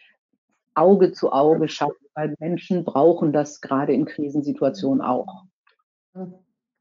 [0.75, 5.43] Auge zu Auge schaffen, weil Menschen brauchen das gerade in Krisensituationen auch.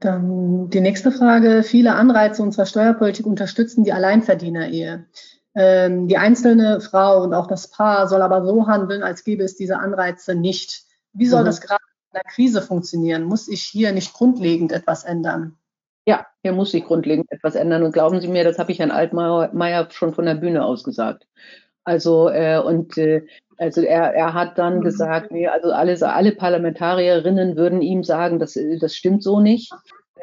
[0.02, 1.62] Dann die nächste Frage.
[1.62, 5.06] Viele Anreize unserer Steuerpolitik unterstützen die Alleinverdiener-Ehe.
[5.54, 9.54] Ähm, die einzelne Frau und auch das Paar soll aber so handeln, als gäbe es
[9.54, 10.82] diese Anreize nicht.
[11.12, 11.46] Wie soll mhm.
[11.46, 13.22] das gerade in der Krise funktionieren?
[13.22, 15.56] Muss ich hier nicht grundlegend etwas ändern?
[16.04, 17.84] Ja, hier muss sich grundlegend etwas ändern.
[17.84, 21.28] Und glauben Sie mir, das habe ich Herrn Altmaier schon von der Bühne aus gesagt.
[21.84, 23.24] Also äh, und äh,
[23.62, 24.82] also er, er hat dann mhm.
[24.82, 29.72] gesagt, nee, also alle, alle Parlamentarierinnen würden ihm sagen, das, das stimmt so nicht.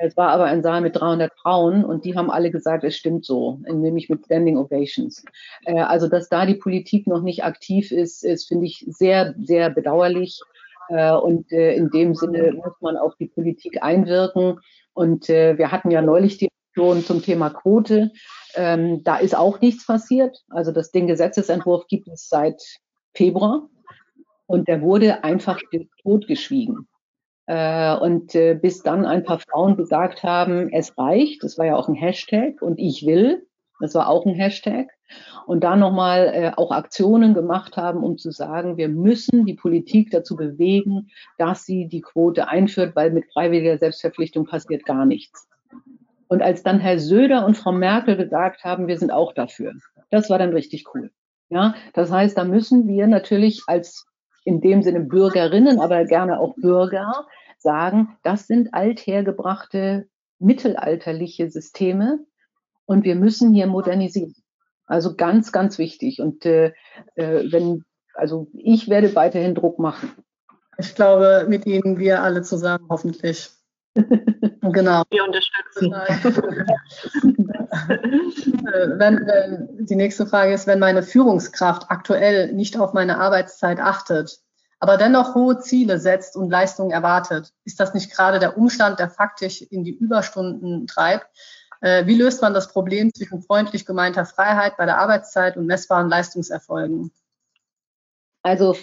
[0.01, 3.25] Es war aber ein Saal mit 300 Frauen und die haben alle gesagt, es stimmt
[3.25, 5.23] so, nämlich mit Standing Ovations.
[5.65, 9.69] Äh, also dass da die Politik noch nicht aktiv ist, ist finde ich sehr, sehr
[9.69, 10.39] bedauerlich.
[10.89, 14.59] Äh, und äh, in dem Sinne muss man auf die Politik einwirken.
[14.93, 18.11] Und wir hatten ja neulich die Aktion zum Thema Quote.
[18.55, 20.43] Ähm, da ist auch nichts passiert.
[20.49, 22.61] Also das, den Gesetzesentwurf gibt es seit
[23.13, 23.67] Februar
[24.47, 25.59] und der wurde einfach
[26.01, 26.87] totgeschwiegen.
[27.45, 31.75] Äh, und äh, bis dann ein paar Frauen gesagt haben, es reicht, das war ja
[31.75, 33.47] auch ein Hashtag und ich will,
[33.79, 34.87] das war auch ein Hashtag.
[35.47, 40.11] Und da nochmal äh, auch Aktionen gemacht haben, um zu sagen, wir müssen die Politik
[40.11, 45.47] dazu bewegen, dass sie die Quote einführt, weil mit freiwilliger Selbstverpflichtung passiert gar nichts.
[46.27, 49.73] Und als dann Herr Söder und Frau Merkel gesagt haben, wir sind auch dafür,
[50.11, 51.09] das war dann richtig cool.
[51.49, 54.05] Ja, das heißt, da müssen wir natürlich als
[54.45, 57.27] in dem Sinne Bürgerinnen, aber gerne auch Bürger
[57.57, 60.07] sagen, das sind althergebrachte
[60.39, 62.19] mittelalterliche Systeme
[62.85, 64.35] und wir müssen hier modernisieren.
[64.85, 66.21] Also ganz, ganz wichtig.
[66.21, 66.73] Und äh,
[67.15, 67.83] äh wenn,
[68.13, 70.11] also ich werde weiterhin Druck machen.
[70.77, 73.49] Ich glaube, mit Ihnen wir alle zusammen hoffentlich.
[73.95, 75.03] genau.
[75.11, 75.93] Wir unterstützen.
[78.97, 84.39] wenn, wenn, die nächste Frage ist, wenn meine Führungskraft aktuell nicht auf meine Arbeitszeit achtet,
[84.79, 89.09] aber dennoch hohe Ziele setzt und Leistungen erwartet, ist das nicht gerade der Umstand, der
[89.09, 91.27] faktisch in die Überstunden treibt?
[91.81, 96.09] Äh, wie löst man das Problem zwischen freundlich gemeinter Freiheit bei der Arbeitszeit und messbaren
[96.09, 97.11] Leistungserfolgen?
[98.41, 98.75] Also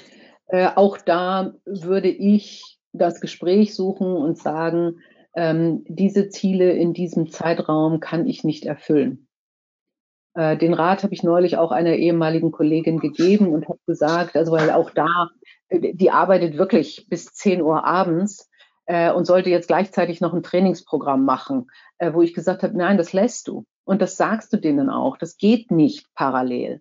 [0.48, 5.00] äh, auch da würde ich das Gespräch suchen und sagen,
[5.36, 9.28] ähm, diese Ziele in diesem Zeitraum kann ich nicht erfüllen.
[10.34, 14.52] Äh, den Rat habe ich neulich auch einer ehemaligen Kollegin gegeben und habe gesagt, also
[14.52, 15.30] weil auch da,
[15.68, 18.50] äh, die arbeitet wirklich bis 10 Uhr abends
[18.86, 21.66] äh, und sollte jetzt gleichzeitig noch ein Trainingsprogramm machen,
[21.98, 23.66] äh, wo ich gesagt habe, nein, das lässt du.
[23.84, 25.18] Und das sagst du denen auch.
[25.18, 26.80] Das geht nicht parallel.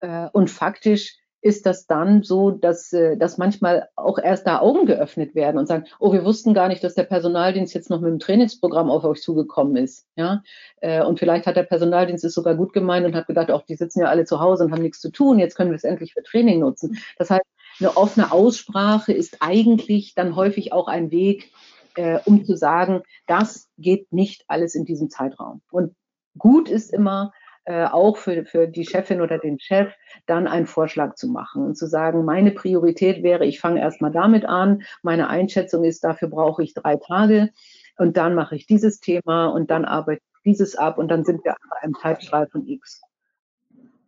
[0.00, 4.86] Äh, und faktisch ist das dann so, dass, äh, dass manchmal auch erst da Augen
[4.86, 8.10] geöffnet werden und sagen, oh, wir wussten gar nicht, dass der Personaldienst jetzt noch mit
[8.10, 10.06] dem Trainingsprogramm auf euch zugekommen ist.
[10.14, 10.42] Ja?
[10.80, 13.74] Äh, und vielleicht hat der Personaldienst es sogar gut gemeint und hat gedacht, auch die
[13.74, 16.14] sitzen ja alle zu Hause und haben nichts zu tun, jetzt können wir es endlich
[16.14, 16.98] für Training nutzen.
[17.18, 17.44] Das heißt,
[17.80, 21.50] eine offene Aussprache ist eigentlich dann häufig auch ein Weg,
[21.96, 25.60] äh, um zu sagen, das geht nicht alles in diesem Zeitraum.
[25.72, 25.96] Und
[26.38, 27.32] gut ist immer,
[27.64, 29.92] äh, auch für, für die Chefin oder den Chef
[30.26, 34.44] dann einen Vorschlag zu machen und zu sagen, meine Priorität wäre, ich fange erstmal damit
[34.44, 37.50] an, meine Einschätzung ist, dafür brauche ich drei Tage
[37.98, 41.44] und dann mache ich dieses Thema und dann arbeite ich dieses ab und dann sind
[41.44, 43.02] wir bei einem Zeitstrahl von X.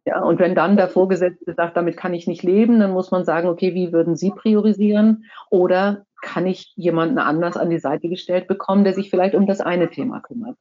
[0.06, 3.24] Ja, und wenn dann der Vorgesetzte sagt, damit kann ich nicht leben, dann muss man
[3.24, 5.24] sagen, okay, wie würden Sie priorisieren?
[5.48, 9.60] Oder kann ich jemanden anders an die Seite gestellt bekommen, der sich vielleicht um das
[9.62, 10.58] eine Thema kümmert?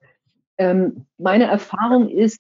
[0.58, 2.40] Ähm, meine Erfahrung ist,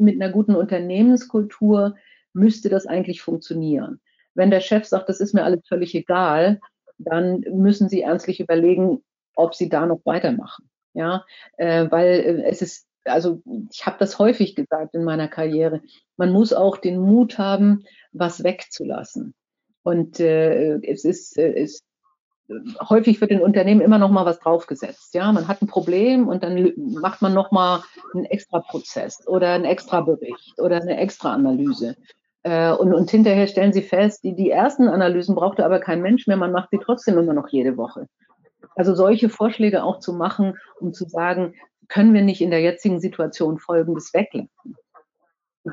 [0.00, 1.96] mit einer guten Unternehmenskultur
[2.32, 4.00] müsste das eigentlich funktionieren.
[4.34, 6.60] Wenn der Chef sagt, das ist mir alles völlig egal,
[6.98, 9.02] dann müssen Sie ernstlich überlegen,
[9.34, 10.68] ob Sie da noch weitermachen.
[10.94, 11.24] Ja,
[11.58, 15.82] äh, weil äh, es ist, also ich habe das häufig gesagt in meiner Karriere,
[16.16, 19.34] man muss auch den Mut haben, was wegzulassen.
[19.82, 21.82] Und äh, es ist, äh, es
[22.88, 25.14] häufig wird in Unternehmen immer noch mal was draufgesetzt.
[25.14, 27.82] Ja, man hat ein Problem und dann macht man noch mal
[28.14, 31.96] einen extra Prozess oder einen extra Bericht oder eine extra Analyse.
[32.42, 36.26] Äh, und, und hinterher stellen sie fest, die, die ersten Analysen brauchte aber kein Mensch
[36.26, 38.06] mehr, man macht sie trotzdem immer noch jede Woche.
[38.76, 41.54] Also solche Vorschläge auch zu machen, um zu sagen,
[41.88, 44.76] können wir nicht in der jetzigen Situation Folgendes weglassen?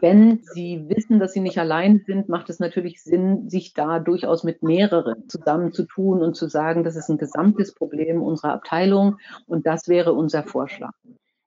[0.01, 4.43] Wenn Sie wissen, dass Sie nicht allein sind, macht es natürlich Sinn, sich da durchaus
[4.43, 9.87] mit mehreren zusammenzutun und zu sagen, das ist ein gesamtes Problem unserer Abteilung und das
[9.87, 10.93] wäre unser Vorschlag.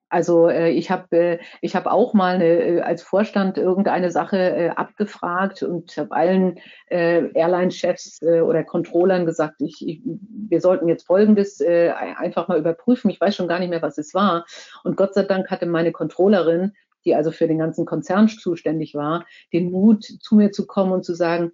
[0.08, 4.72] Also äh, ich habe äh, ich hab auch mal eine, äh, als Vorstand irgendeine Sache
[4.76, 12.48] abgefragt und habe allen Airline-Chefs oder Controllern gesagt, ich, ich, wir sollten jetzt Folgendes einfach
[12.48, 13.10] mal überprüfen.
[13.10, 14.44] Ich weiß schon gar nicht mehr, was es war.
[14.84, 16.72] Und Gott sei Dank hatte meine Controllerin
[17.06, 21.04] die also für den ganzen Konzern zuständig war, den Mut, zu mir zu kommen und
[21.04, 21.52] zu sagen,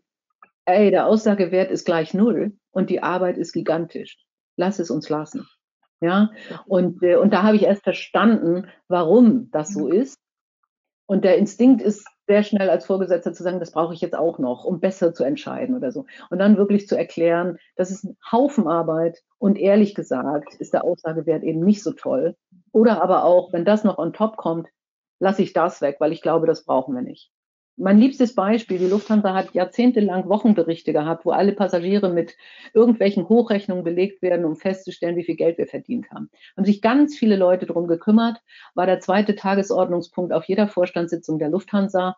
[0.65, 4.17] ey, der Aussagewert ist gleich null und die Arbeit ist gigantisch.
[4.57, 5.47] Lass es uns lassen.
[6.01, 6.31] Ja,
[6.67, 10.19] und, äh, und da habe ich erst verstanden, warum das so ist.
[11.07, 14.39] Und der Instinkt ist sehr schnell als Vorgesetzter zu sagen, das brauche ich jetzt auch
[14.39, 16.07] noch, um besser zu entscheiden oder so.
[16.31, 20.85] Und dann wirklich zu erklären, das ist ein Haufen Arbeit und ehrlich gesagt ist der
[20.85, 22.37] Aussagewert eben nicht so toll.
[22.73, 24.69] Oder aber auch, wenn das noch on top kommt,
[25.23, 27.31] lasse ich das weg, weil ich glaube, das brauchen wir nicht.
[27.77, 32.37] Mein liebstes Beispiel, die Lufthansa hat jahrzehntelang Wochenberichte gehabt, wo alle Passagiere mit
[32.75, 36.29] irgendwelchen Hochrechnungen belegt werden, um festzustellen, wie viel Geld wir verdient haben.
[36.55, 38.43] Haben sich ganz viele Leute darum gekümmert,
[38.75, 42.17] war der zweite Tagesordnungspunkt auf jeder Vorstandssitzung der Lufthansa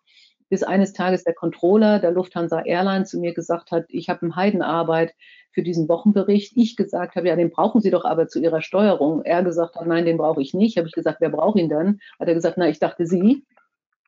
[0.55, 4.37] bis eines Tages der Controller der Lufthansa Airlines zu mir gesagt hat, ich habe eine
[4.37, 5.13] Heidenarbeit
[5.51, 6.57] für diesen Wochenbericht.
[6.57, 9.25] Ich gesagt habe, ja, den brauchen Sie doch aber zu Ihrer Steuerung.
[9.25, 10.77] Er gesagt hat, nein, den brauche ich nicht.
[10.77, 11.99] Habe ich gesagt, wer braucht ihn dann?
[12.21, 13.45] Hat er gesagt, na, ich dachte Sie.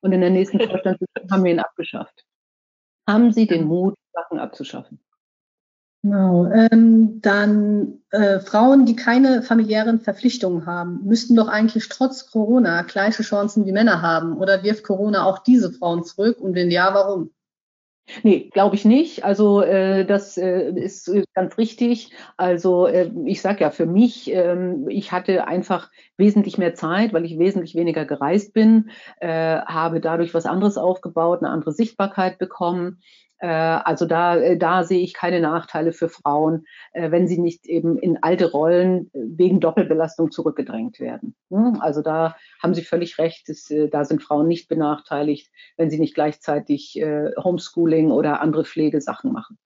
[0.02, 2.24] Und in der nächsten Vorstandssitzung haben wir ihn abgeschafft.
[3.08, 5.00] Haben Sie den Mut, Sachen abzuschaffen?
[6.06, 6.46] Genau.
[6.52, 13.24] Ähm, dann äh, Frauen, die keine familiären Verpflichtungen haben, müssten doch eigentlich trotz Corona gleiche
[13.24, 14.36] Chancen wie Männer haben.
[14.36, 16.40] Oder wirft Corona auch diese Frauen zurück?
[16.40, 17.30] Und wenn ja, warum?
[18.22, 19.24] Nee, glaube ich nicht.
[19.24, 22.12] Also äh, das äh, ist ganz richtig.
[22.36, 27.24] Also äh, ich sage ja für mich, äh, ich hatte einfach wesentlich mehr Zeit, weil
[27.24, 33.00] ich wesentlich weniger gereist bin, äh, habe dadurch was anderes aufgebaut, eine andere Sichtbarkeit bekommen.
[33.38, 37.66] Äh, also da, äh, da sehe ich keine Nachteile für Frauen, äh, wenn sie nicht
[37.66, 41.34] eben in alte Rollen wegen Doppelbelastung zurückgedrängt werden.
[41.50, 41.78] Hm?
[41.80, 43.48] Also da haben Sie völlig recht,
[43.90, 47.00] da sind Frauen nicht benachteiligt, wenn sie nicht gleichzeitig
[47.42, 49.58] Homeschooling oder andere Pflegesachen machen.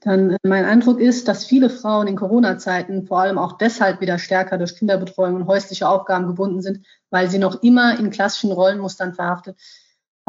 [0.00, 4.58] Dann mein Eindruck ist, dass viele Frauen in Corona-Zeiten vor allem auch deshalb wieder stärker
[4.58, 9.56] durch Kinderbetreuung und häusliche Aufgaben gebunden sind, weil sie noch immer in klassischen Rollenmustern verhaftet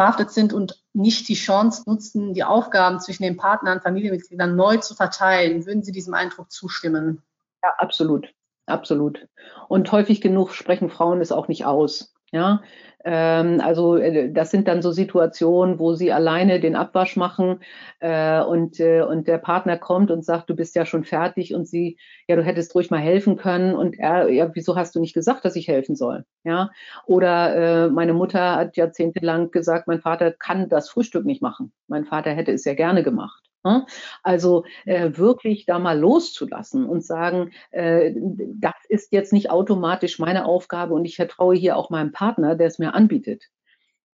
[0.02, 4.96] verhaftet sind und nicht die Chance nutzen, die Aufgaben zwischen den Partnern, Familienmitgliedern neu zu
[4.96, 5.68] verteilen.
[5.68, 7.22] Würden Sie diesem Eindruck zustimmen?
[7.62, 8.34] Ja, absolut.
[8.66, 9.28] Absolut.
[9.68, 12.16] Und häufig genug sprechen Frauen es auch nicht aus.
[12.34, 12.62] Ja,
[13.04, 17.60] ähm, also äh, das sind dann so Situationen, wo sie alleine den Abwasch machen
[18.00, 21.68] äh, und, äh, und der Partner kommt und sagt, du bist ja schon fertig und
[21.68, 21.98] sie,
[22.30, 25.44] ja, du hättest ruhig mal helfen können und er, ja, wieso hast du nicht gesagt,
[25.44, 26.24] dass ich helfen soll?
[26.46, 26.70] Ja,
[27.06, 31.74] oder äh, meine Mutter hat jahrzehntelang gesagt, mein Vater kann das Frühstück nicht machen.
[31.90, 33.51] Mein Vater hätte es ja gerne gemacht.
[33.64, 33.86] Ne?
[34.24, 40.46] Also äh, wirklich da mal loszulassen und sagen, äh, das ist jetzt nicht automatisch meine
[40.46, 43.44] Aufgabe und ich vertraue hier auch meinem Partner, der es mir anbietet.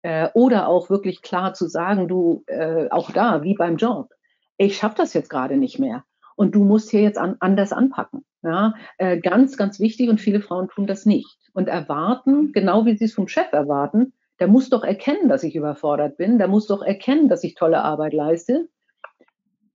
[0.02, 4.10] Äh, oder auch wirklich klar zu sagen, du, äh, auch da, wie beim Job,
[4.56, 8.24] ich schaffe das jetzt gerade nicht mehr und du musst hier jetzt an, anders anpacken.
[8.42, 12.96] Ja, äh, ganz, ganz wichtig und viele Frauen tun das nicht und erwarten, genau wie
[12.96, 16.66] sie es vom Chef erwarten, der muss doch erkennen, dass ich überfordert bin, der muss
[16.66, 18.68] doch erkennen, dass ich tolle Arbeit leiste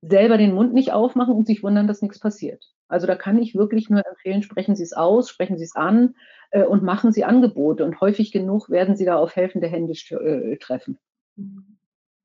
[0.01, 2.71] selber den Mund nicht aufmachen und sich wundern, dass nichts passiert.
[2.87, 6.15] Also da kann ich wirklich nur empfehlen, sprechen Sie es aus, sprechen Sie es an
[6.49, 7.85] äh, und machen Sie Angebote.
[7.85, 10.97] Und häufig genug werden Sie da auf helfende Hände äh, treffen.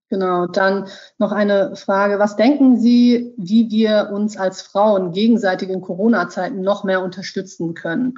[0.08, 2.18] Genau, dann noch eine Frage.
[2.18, 8.14] Was denken Sie, wie wir uns als Frauen gegenseitig in Corona-Zeiten noch mehr unterstützen können?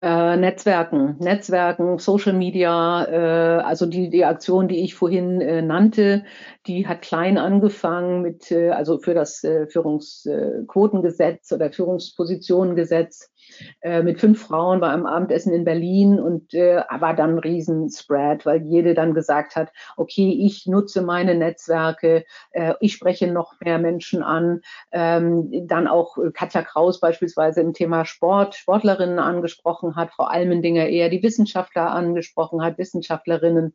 [0.00, 6.24] Äh, Netzwerken, Netzwerken, Social Media, äh, also die, die Aktion, die ich vorhin äh, nannte,
[6.68, 13.32] die hat klein angefangen mit, äh, also für das äh, Führungsquotengesetz oder Führungspositionengesetz
[13.80, 18.46] äh, mit fünf Frauen bei einem Abendessen in Berlin und äh, war dann ein Riesenspread,
[18.46, 23.78] weil jede dann gesagt hat, okay, ich nutze meine Netzwerke, äh, ich spreche noch mehr
[23.78, 24.60] Menschen an.
[24.92, 31.08] Ähm, dann auch Katja Kraus beispielsweise im Thema Sport, Sportlerinnen angesprochen hat, Frau Almendinger eher
[31.08, 33.74] die Wissenschaftler angesprochen hat, Wissenschaftlerinnen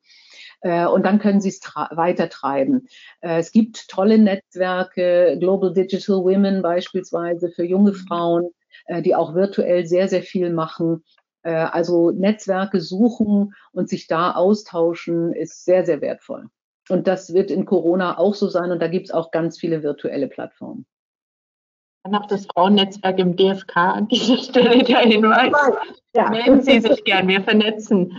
[0.64, 2.88] äh, und dann können sie es weitertreiben.
[3.22, 8.63] Äh, es gibt tolle Netzwerke, Global Digital Women beispielsweise für junge Frauen, äh,
[9.02, 11.04] die auch virtuell sehr, sehr viel machen.
[11.44, 16.48] Äh, also Netzwerke suchen und sich da austauschen ist sehr, sehr wertvoll.
[16.90, 19.84] Und das wird in Corona auch so sein und da gibt es auch ganz viele
[19.84, 20.86] virtuelle Plattformen.
[22.04, 25.54] Dann auch das Frauennetzwerk im DFK an dieser Stelle der Hinweis.
[26.14, 26.30] Ja.
[26.30, 28.14] Melden Sie sich gern, wir vernetzen.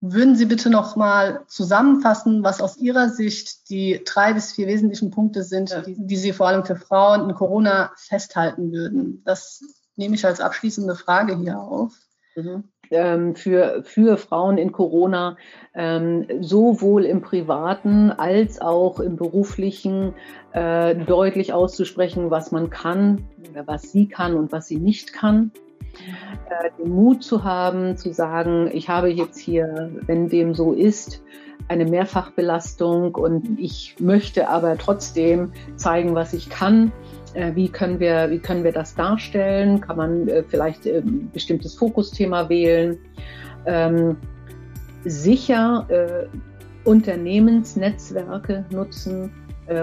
[0.00, 5.10] Würden Sie bitte noch mal zusammenfassen, was aus Ihrer Sicht die drei bis vier wesentlichen
[5.10, 9.22] Punkte sind, die, die Sie vor allem für Frauen in Corona festhalten würden?
[9.24, 9.60] Das
[9.96, 11.92] nehme ich als abschließende Frage hier auf.
[12.36, 12.64] Mhm.
[12.90, 15.36] Ähm, für, für Frauen in Corona
[15.74, 20.14] ähm, sowohl im privaten als auch im beruflichen
[20.52, 23.28] äh, deutlich auszusprechen, was man kann,
[23.66, 25.50] was sie kann und was sie nicht kann
[26.48, 31.22] äh, den Mut zu haben, zu sagen, ich habe jetzt hier, wenn dem so ist,
[31.68, 36.92] eine Mehrfachbelastung und ich möchte aber trotzdem zeigen, was ich kann.
[37.34, 39.80] Äh, wie können wir, wie können wir das darstellen?
[39.80, 42.98] Kann man äh, vielleicht ein bestimmtes Fokusthema wählen?
[43.66, 44.16] Ähm,
[45.04, 45.86] sicher
[46.84, 49.32] Unternehmensnetzwerke nutzen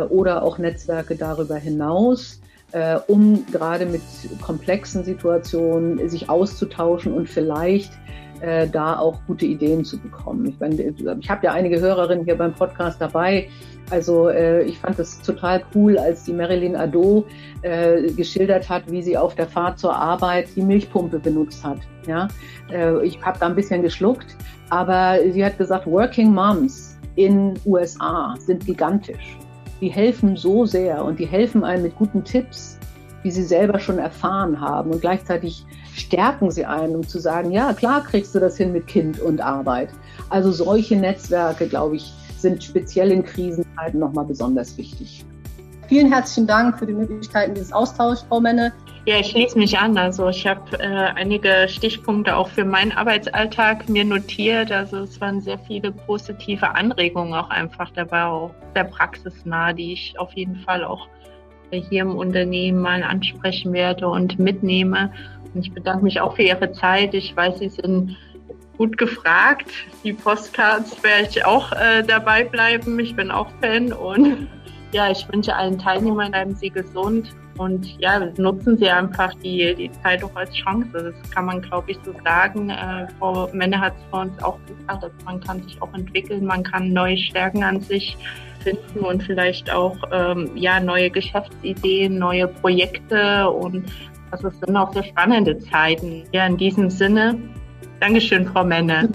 [0.10, 2.42] oder auch Netzwerke darüber hinaus
[2.76, 4.02] äh, um gerade mit
[4.42, 7.94] komplexen Situationen sich auszutauschen und vielleicht
[8.42, 10.46] äh, da auch gute Ideen zu bekommen.
[10.46, 13.48] Ich, meine, ich habe ja einige Hörerinnen hier beim Podcast dabei.
[13.92, 17.26] Also äh, ich fand es total cool, als die Marilyn Ado
[17.62, 21.80] äh, geschildert hat, wie sie auf der Fahrt zur Arbeit die Milchpumpe benutzt hat.
[22.06, 22.28] Ja,
[22.74, 24.36] äh, ich habe da ein bisschen geschluckt,
[24.70, 29.38] aber sie hat gesagt, Working Moms in USA sind gigantisch
[29.82, 32.78] die helfen so sehr und die helfen einem mit guten Tipps,
[33.24, 34.92] wie sie selber schon erfahren haben.
[34.92, 38.88] Und gleichzeitig stärken sie einen, um zu sagen, ja, klar kriegst du das hin mit
[38.88, 39.90] Kind und Arbeit.
[40.30, 45.26] Also solche Netzwerke, glaube ich, sind speziell in Krisenzeiten nochmal besonders wichtig.
[45.88, 48.74] Vielen herzlichen Dank für die Möglichkeiten dieses Austauschs, Frau Menne.
[49.06, 49.96] Ja, ich schließe mich an.
[50.00, 54.72] Also ich habe äh, einige Stichpunkte auch für meinen Arbeitsalltag mir notiert.
[54.72, 60.18] Also es waren sehr viele positive Anregungen auch einfach dabei, auch sehr praxisnah, die ich
[60.18, 61.08] auf jeden Fall auch
[61.70, 65.12] hier im Unternehmen mal ansprechen werde und mitnehme.
[65.54, 67.14] Und ich bedanke mich auch für Ihre Zeit.
[67.14, 68.18] Ich weiß, Sie sind
[68.78, 69.70] gut gefragt.
[70.04, 73.00] Die Postcards werde ich auch äh, dabei bleiben.
[73.00, 74.48] Ich bin auch Fan und
[74.96, 79.92] ja, ich wünsche allen Teilnehmern, bleiben Sie gesund und ja, nutzen Sie einfach die, die
[80.02, 80.90] Zeit auch als Chance.
[80.94, 82.70] Das kann man, glaube ich, so sagen.
[82.70, 86.46] Äh, Frau Menne hat es vor uns auch gesagt, dass man kann sich auch entwickeln,
[86.46, 88.18] man kann neue Stärken an sich
[88.62, 93.84] finden und vielleicht auch ähm, ja, neue Geschäftsideen, neue Projekte und
[94.32, 96.24] also es sind auch sehr spannende Zeiten.
[96.32, 97.38] Ja, in diesem Sinne,
[98.00, 99.10] Dankeschön, Frau Menne.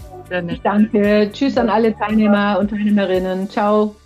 [0.62, 1.30] Danke.
[1.32, 3.48] Tschüss an alle Teilnehmer und Teilnehmerinnen.
[3.48, 3.96] Ciao.